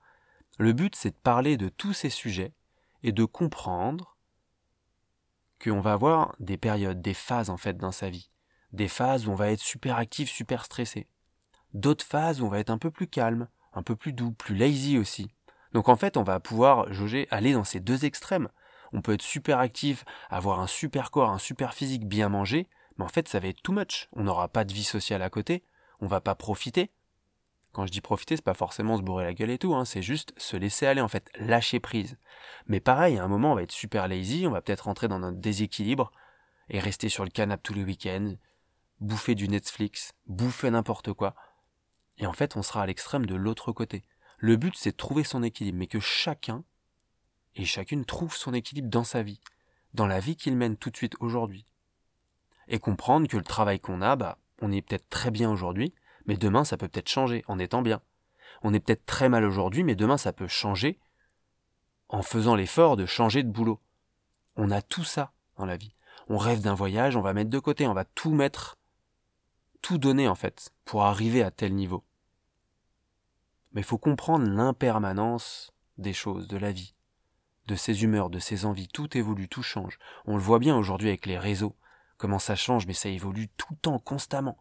Le 0.59 0.73
but 0.73 0.95
c'est 0.95 1.11
de 1.11 1.17
parler 1.17 1.57
de 1.57 1.69
tous 1.69 1.93
ces 1.93 2.11
sujets 2.11 2.53
et 3.03 3.13
de 3.13 3.25
comprendre 3.25 4.17
qu'on 5.63 5.81
va 5.81 5.93
avoir 5.93 6.35
des 6.41 6.57
périodes, 6.57 7.01
des 7.01 7.15
phases 7.15 7.51
en 7.51 7.57
fait 7.57 7.77
dans 7.77 7.93
sa 7.93 8.11
vie. 8.11 8.31
Des 8.73 8.89
phases 8.89 9.27
où 9.27 9.33
on 9.33 9.35
va 9.35 9.51
être 9.51 9.61
super 9.61 9.97
actif, 9.97 10.31
super 10.31 10.65
stressé. 10.65 11.09
D'autres 11.75 12.05
phases 12.05 12.41
où 12.41 12.47
on 12.47 12.51
va 12.51 12.61
être 12.61 12.71
un 12.71 12.79
peu 12.79 12.91
plus 12.91 13.09
calme, 13.09 13.49
un 13.73 13.83
peu 13.83 13.97
plus 13.97 14.13
doux, 14.13 14.33
plus 14.33 14.57
lazy 14.57 14.99
aussi. 14.99 15.31
Donc 15.73 15.89
en 15.89 15.97
fait, 15.97 16.17
on 16.17 16.23
va 16.23 16.41
pouvoir 16.41 16.93
jauger, 16.93 17.29
aller 17.31 17.53
dans 17.53 17.65
ces 17.65 17.81
deux 17.81 18.05
extrêmes. 18.05 18.49
On 18.93 19.03
peut 19.03 19.13
être 19.13 19.23
super 19.23 19.59
actif, 19.59 20.05
avoir 20.31 20.61
un 20.61 20.67
super 20.67 21.11
corps, 21.11 21.31
un 21.31 21.39
super 21.39 21.75
physique, 21.75 22.07
bien 22.07 22.29
manger, 22.29 22.69
mais 22.97 23.05
en 23.05 23.09
fait 23.09 23.29
ça 23.29 23.39
va 23.39 23.49
être 23.49 23.63
too 23.63 23.73
much. 23.73 24.09
On 24.13 24.25
n'aura 24.25 24.49
pas 24.49 24.65
de 24.65 24.73
vie 24.73 24.85
sociale 24.85 25.23
à 25.23 25.31
côté, 25.31 25.65
on 26.01 26.07
va 26.07 26.21
pas 26.21 26.35
profiter. 26.35 26.91
Quand 27.73 27.87
je 27.87 27.93
dis 27.93 28.01
profiter, 28.01 28.37
c'est 28.37 28.43
pas 28.43 28.55
forcément 28.55 28.97
se 28.97 29.03
bourrer 29.03 29.25
la 29.25 29.35
gueule 29.35 29.51
et 29.51 29.59
tout, 29.59 29.75
hein, 29.75 29.85
c'est 29.85 30.03
juste 30.03 30.33
se 30.39 30.57
laisser 30.57 30.87
aller 30.87 31.01
en 31.01 31.09
fait, 31.09 31.31
lâcher 31.39 31.81
prise. 31.81 32.17
Mais 32.67 32.81
pareil, 32.81 33.19
à 33.19 33.25
un 33.25 33.29
moment 33.29 33.53
on 33.53 33.55
va 33.55 33.63
être 33.63 33.73
super 33.73 34.09
lazy, 34.09 34.47
on 34.47 34.51
va 34.51 34.63
peut-être 34.63 34.87
rentrer 34.87 35.09
dans 35.09 35.19
notre 35.19 35.39
déséquilibre 35.39 36.11
et 36.71 36.81
rester 36.81 37.09
sur 37.09 37.25
le 37.25 37.31
canapé 37.31 37.63
tous 37.63 37.75
les 37.75 37.85
week-ends, 37.85 38.35
bouffer 39.01 39.35
du 39.35 39.49
Netflix, 39.49 40.15
bouffer 40.27 40.71
n'importe 40.71 41.13
quoi. 41.13 41.35
Et 42.17 42.27
en 42.27 42.33
fait 42.33 42.57
on 42.57 42.63
sera 42.63 42.83
à 42.83 42.87
l'extrême 42.87 43.27
de 43.27 43.35
l'autre 43.35 43.73
côté. 43.73 44.05
Le 44.39 44.57
but 44.57 44.75
c'est 44.77 44.93
de 44.93 44.97
trouver 44.97 45.25
son 45.25 45.43
équilibre, 45.43 45.79
mais 45.79 45.87
que 45.87 46.01
chacun 46.01 46.65
et 47.55 47.65
chacune 47.65 48.05
trouve 48.05 48.35
son 48.35 48.55
équilibre 48.55 48.89
dans 48.89 49.05
sa 49.05 49.23
vie, 49.23 49.41
dans 49.95 50.07
la 50.07 50.21
vie 50.21 50.37
qu'il 50.37 50.57
mène 50.57 50.77
tout 50.77 50.91
de 50.91 50.97
suite 50.97 51.17
aujourd'hui 51.21 51.67
et 52.69 52.79
comprendre 52.79 53.27
que 53.27 53.37
le 53.37 53.43
travail 53.43 53.81
qu'on 53.81 54.03
a, 54.03 54.17
bah, 54.17 54.39
on 54.61 54.71
est 54.71 54.83
peut-être 54.83 55.09
très 55.09 55.31
bien 55.31 55.51
aujourd'hui, 55.51 55.93
mais 56.29 56.37
demain 56.37 56.65
ça 56.65 56.77
peut 56.77 56.87
peut-être 56.87 57.09
changer 57.09 57.45
en 57.49 57.59
étant 57.59 57.83
bien. 57.83 58.01
On 58.63 58.73
est 58.73 58.81
peut-être 58.81 59.07
très 59.07 59.29
mal 59.29 59.45
aujourd'hui, 59.45 59.83
mais 59.83 59.97
demain 59.97 60.19
ça 60.19 60.33
peut 60.33 60.47
changer 60.47 61.01
en 62.09 62.23
faisant 62.23 62.55
l'effort 62.55 62.97
de 62.97 63.07
changer 63.07 63.43
de 63.43 63.51
boulot. 63.51 63.81
On 64.55 64.71
a 64.71 64.81
tout 64.81 65.05
ça 65.05 65.33
dans 65.57 65.67
la 65.67 65.77
vie. 65.77 65.95
On 66.29 66.39
rêve 66.39 66.61
d'un 66.61 66.75
voyage, 66.75 67.17
on 67.17 67.23
va 67.23 67.33
mettre 67.33 67.51
de 67.51 67.59
côté, 67.59 67.87
on 67.87 67.95
va 67.95 68.05
tout 68.05 68.33
mettre, 68.33 68.79
tout 69.83 69.99
donner 69.99 70.29
en 70.29 70.35
fait, 70.35 70.71
pour 70.85 71.03
arriver 71.03 71.43
à 71.43 71.51
tel 71.51 71.75
niveau. 71.75 72.05
Mais 73.73 73.81
il 73.81 73.85
faut 73.85 73.99
comprendre 73.99 74.49
l'impermanence 74.49 75.73
des 75.97 76.13
choses, 76.13 76.47
de 76.47 76.57
la 76.57 76.73
vie, 76.73 76.95
de 77.67 77.75
ses 77.75 78.05
humeurs, 78.05 78.31
de 78.31 78.39
ses 78.39 78.65
envies. 78.65 78.89
Tout 78.89 79.17
évolue, 79.17 79.49
tout 79.49 79.63
change. 79.63 79.99
On 80.27 80.37
le 80.37 80.43
voit 80.43 80.59
bien 80.59 80.77
aujourd'hui 80.77 81.09
avec 81.09 81.27
les 81.27 81.39
réseaux 81.39 81.77
comment 82.19 82.39
ça 82.39 82.57
change, 82.57 82.87
mais 82.87 82.95
ça 82.95 83.09
évolue 83.09 83.49
tout 83.57 83.69
le 83.71 83.79
temps, 83.79 83.99
constamment. 83.99 84.59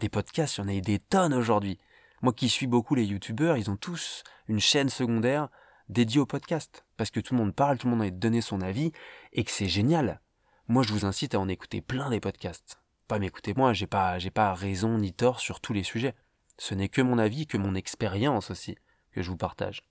Des 0.00 0.08
podcasts, 0.08 0.56
il 0.56 0.60
y 0.60 0.64
en 0.64 0.68
a 0.68 0.80
des 0.80 0.98
tonnes 0.98 1.34
aujourd'hui. 1.34 1.78
Moi 2.20 2.32
qui 2.32 2.48
suis 2.48 2.66
beaucoup 2.66 2.94
les 2.94 3.04
youtubeurs, 3.04 3.56
ils 3.56 3.70
ont 3.70 3.76
tous 3.76 4.24
une 4.48 4.60
chaîne 4.60 4.88
secondaire 4.88 5.48
dédiée 5.88 6.20
au 6.20 6.26
podcast. 6.26 6.84
Parce 6.96 7.10
que 7.10 7.20
tout 7.20 7.34
le 7.34 7.40
monde 7.40 7.54
parle, 7.54 7.78
tout 7.78 7.86
le 7.86 7.94
monde 7.94 8.06
a 8.06 8.10
donné 8.10 8.40
son 8.40 8.60
avis, 8.60 8.92
et 9.32 9.44
que 9.44 9.50
c'est 9.50 9.68
génial. 9.68 10.20
Moi 10.66 10.82
je 10.82 10.92
vous 10.92 11.04
incite 11.04 11.34
à 11.34 11.40
en 11.40 11.48
écouter 11.48 11.80
plein 11.80 12.10
des 12.10 12.20
podcasts. 12.20 12.80
Pas 13.06 13.18
m'écouter 13.18 13.54
moi, 13.54 13.72
j'ai 13.72 13.86
pas, 13.86 14.18
pas 14.32 14.54
raison 14.54 14.98
ni 14.98 15.12
tort 15.12 15.38
sur 15.40 15.60
tous 15.60 15.72
les 15.72 15.82
sujets. 15.82 16.14
Ce 16.58 16.74
n'est 16.74 16.88
que 16.88 17.02
mon 17.02 17.18
avis, 17.18 17.46
que 17.46 17.58
mon 17.58 17.74
expérience 17.74 18.50
aussi, 18.50 18.76
que 19.12 19.22
je 19.22 19.30
vous 19.30 19.36
partage. 19.36 19.84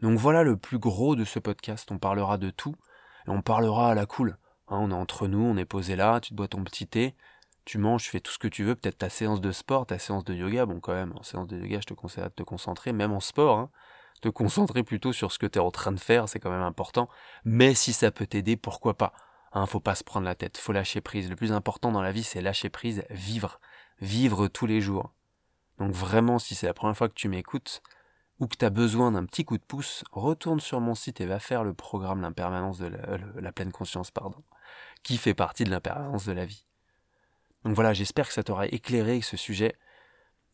Donc 0.00 0.18
voilà 0.18 0.42
le 0.42 0.56
plus 0.56 0.78
gros 0.78 1.16
de 1.16 1.24
ce 1.24 1.38
podcast, 1.38 1.90
on 1.90 1.98
parlera 1.98 2.38
de 2.38 2.50
tout, 2.50 2.76
et 3.26 3.30
on 3.30 3.42
parlera 3.42 3.90
à 3.90 3.94
la 3.94 4.06
cool. 4.06 4.38
Hein, 4.68 4.78
on 4.80 4.90
est 4.90 4.94
entre 4.94 5.26
nous, 5.26 5.40
on 5.40 5.56
est 5.56 5.64
posé 5.64 5.96
là, 5.96 6.20
tu 6.20 6.30
te 6.30 6.34
bois 6.34 6.46
ton 6.46 6.62
petit 6.62 6.86
thé, 6.86 7.16
tu 7.68 7.78
manges, 7.78 8.04
tu 8.04 8.10
fais 8.10 8.20
tout 8.20 8.32
ce 8.32 8.38
que 8.38 8.48
tu 8.48 8.64
veux, 8.64 8.74
peut-être 8.74 8.98
ta 8.98 9.10
séance 9.10 9.40
de 9.40 9.52
sport, 9.52 9.86
ta 9.86 9.98
séance 9.98 10.24
de 10.24 10.34
yoga, 10.34 10.66
bon 10.66 10.80
quand 10.80 10.94
même, 10.94 11.12
en 11.16 11.22
séance 11.22 11.46
de 11.46 11.58
yoga, 11.58 11.80
je 11.80 11.86
te 11.86 11.94
conseille 11.94 12.24
de 12.24 12.28
te 12.30 12.42
concentrer, 12.42 12.92
même 12.92 13.12
en 13.12 13.20
sport, 13.20 13.58
hein, 13.58 13.70
te 14.22 14.28
concentrer 14.28 14.82
plutôt 14.82 15.12
sur 15.12 15.32
ce 15.32 15.38
que 15.38 15.46
tu 15.46 15.58
es 15.58 15.62
en 15.62 15.70
train 15.70 15.92
de 15.92 16.00
faire, 16.00 16.28
c'est 16.28 16.40
quand 16.40 16.50
même 16.50 16.62
important, 16.62 17.08
mais 17.44 17.74
si 17.74 17.92
ça 17.92 18.10
peut 18.10 18.26
t'aider, 18.26 18.56
pourquoi 18.56 18.96
pas 18.96 19.12
Hein, 19.52 19.64
faut 19.64 19.80
pas 19.80 19.94
se 19.94 20.04
prendre 20.04 20.26
la 20.26 20.34
tête, 20.34 20.58
faut 20.58 20.72
lâcher 20.72 21.00
prise. 21.00 21.30
Le 21.30 21.36
plus 21.36 21.52
important 21.52 21.90
dans 21.90 22.02
la 22.02 22.12
vie, 22.12 22.22
c'est 22.22 22.42
lâcher 22.42 22.68
prise, 22.68 23.04
vivre, 23.08 23.60
vivre 23.98 24.46
tous 24.46 24.66
les 24.66 24.82
jours. 24.82 25.14
Donc 25.78 25.92
vraiment, 25.92 26.38
si 26.38 26.54
c'est 26.54 26.66
la 26.66 26.74
première 26.74 26.96
fois 26.96 27.08
que 27.08 27.14
tu 27.14 27.30
m'écoutes, 27.30 27.80
ou 28.40 28.46
que 28.46 28.56
tu 28.56 28.64
as 28.66 28.70
besoin 28.70 29.12
d'un 29.12 29.24
petit 29.24 29.46
coup 29.46 29.56
de 29.56 29.62
pouce, 29.62 30.04
retourne 30.12 30.60
sur 30.60 30.80
mon 30.80 30.94
site 30.94 31.22
et 31.22 31.26
va 31.26 31.40
faire 31.40 31.64
le 31.64 31.72
programme 31.72 32.20
L'impermanence 32.20 32.78
de 32.78 32.88
la, 32.88 33.16
la 33.40 33.52
pleine 33.52 33.72
conscience, 33.72 34.10
pardon 34.10 34.44
qui 35.02 35.16
fait 35.16 35.34
partie 35.34 35.64
de 35.64 35.70
l'impermanence 35.70 36.26
de 36.26 36.32
la 36.32 36.44
vie. 36.44 36.64
Donc 37.64 37.74
voilà, 37.74 37.92
j'espère 37.92 38.28
que 38.28 38.34
ça 38.34 38.42
t'aura 38.42 38.66
éclairé 38.66 39.20
ce 39.20 39.36
sujet. 39.36 39.76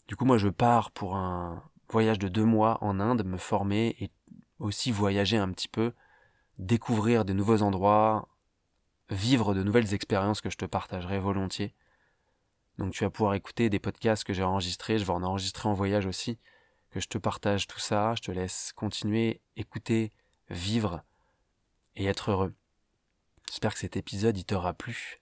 Du 0.08 0.16
coup, 0.16 0.24
moi, 0.24 0.38
je 0.38 0.48
pars 0.48 0.90
pour 0.90 1.16
un 1.16 1.62
voyage 1.90 2.18
de 2.18 2.28
deux 2.28 2.44
mois 2.44 2.78
en 2.82 3.00
Inde, 3.00 3.24
me 3.24 3.36
former 3.36 3.96
et 4.00 4.10
aussi 4.58 4.90
voyager 4.90 5.36
un 5.36 5.50
petit 5.50 5.68
peu, 5.68 5.92
découvrir 6.58 7.24
de 7.24 7.32
nouveaux 7.32 7.62
endroits, 7.62 8.28
vivre 9.10 9.54
de 9.54 9.62
nouvelles 9.62 9.94
expériences 9.94 10.40
que 10.40 10.50
je 10.50 10.56
te 10.56 10.64
partagerai 10.64 11.18
volontiers. 11.18 11.74
Donc 12.78 12.92
tu 12.92 13.04
vas 13.04 13.10
pouvoir 13.10 13.34
écouter 13.34 13.70
des 13.70 13.78
podcasts 13.78 14.24
que 14.24 14.32
j'ai 14.32 14.42
enregistrés, 14.42 14.98
je 14.98 15.04
vais 15.04 15.12
en 15.12 15.22
enregistrer 15.22 15.68
en 15.68 15.74
voyage 15.74 16.06
aussi, 16.06 16.38
que 16.90 17.00
je 17.00 17.08
te 17.08 17.18
partage 17.18 17.66
tout 17.66 17.78
ça, 17.78 18.14
je 18.16 18.22
te 18.22 18.32
laisse 18.32 18.72
continuer, 18.74 19.40
écouter, 19.56 20.12
vivre 20.50 21.02
et 21.96 22.06
être 22.06 22.30
heureux. 22.30 22.54
J'espère 23.48 23.74
que 23.74 23.80
cet 23.80 23.96
épisode 23.96 24.36
il 24.36 24.44
t'aura 24.44 24.72
plu. 24.72 25.20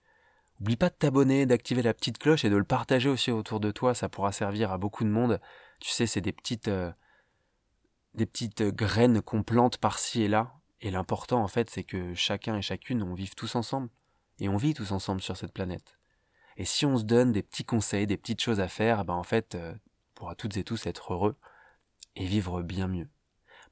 Oublie 0.61 0.77
pas 0.77 0.89
de 0.89 0.95
t'abonner, 0.95 1.45
d'activer 1.45 1.81
la 1.81 1.93
petite 1.93 2.17
cloche 2.17 2.45
et 2.45 2.49
de 2.49 2.55
le 2.55 2.63
partager 2.63 3.09
aussi 3.09 3.31
autour 3.31 3.59
de 3.59 3.71
toi, 3.71 3.93
ça 3.93 4.09
pourra 4.09 4.31
servir 4.31 4.71
à 4.71 4.77
beaucoup 4.77 5.03
de 5.03 5.09
monde. 5.09 5.39
Tu 5.79 5.89
sais, 5.89 6.07
c'est 6.07 6.21
des 6.21 6.31
petites 6.31 6.67
euh, 6.67 6.91
des 8.13 8.25
petites 8.25 8.63
graines 8.63 9.21
qu'on 9.21 9.43
plante 9.43 9.77
par-ci 9.77 10.23
et 10.23 10.27
là. 10.27 10.53
Et 10.81 10.91
l'important, 10.91 11.41
en 11.41 11.47
fait, 11.47 11.69
c'est 11.69 11.83
que 11.83 12.13
chacun 12.13 12.57
et 12.57 12.61
chacune, 12.61 13.01
on 13.01 13.13
vive 13.13 13.35
tous 13.35 13.55
ensemble. 13.55 13.89
Et 14.39 14.49
on 14.49 14.57
vit 14.57 14.73
tous 14.73 14.91
ensemble 14.91 15.21
sur 15.21 15.37
cette 15.37 15.53
planète. 15.53 15.97
Et 16.57 16.65
si 16.65 16.85
on 16.85 16.97
se 16.97 17.03
donne 17.03 17.31
des 17.31 17.43
petits 17.43 17.65
conseils, 17.65 18.07
des 18.07 18.17
petites 18.17 18.41
choses 18.41 18.59
à 18.59 18.67
faire, 18.67 19.05
ben 19.05 19.13
en 19.13 19.23
fait, 19.23 19.55
euh, 19.55 19.73
on 19.73 20.13
pourra 20.15 20.35
toutes 20.35 20.57
et 20.57 20.63
tous 20.63 20.85
être 20.85 21.13
heureux 21.13 21.35
et 22.15 22.25
vivre 22.25 22.61
bien 22.61 22.87
mieux. 22.87 23.09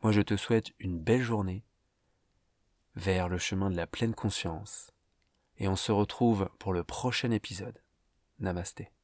Moi, 0.02 0.12
je 0.12 0.22
te 0.22 0.36
souhaite 0.36 0.72
une 0.80 1.00
belle 1.00 1.22
journée 1.22 1.63
vers 2.96 3.30
le 3.30 3.38
chemin 3.38 3.70
de 3.70 3.76
la 3.76 3.88
pleine 3.88 4.15
conscience. 4.15 4.91
Et 5.58 5.68
on 5.68 5.76
se 5.76 5.92
retrouve 5.92 6.50
pour 6.60 6.74
le 6.74 6.84
prochain 6.84 7.32
épisode. 7.32 7.82
Namasté. 8.40 8.92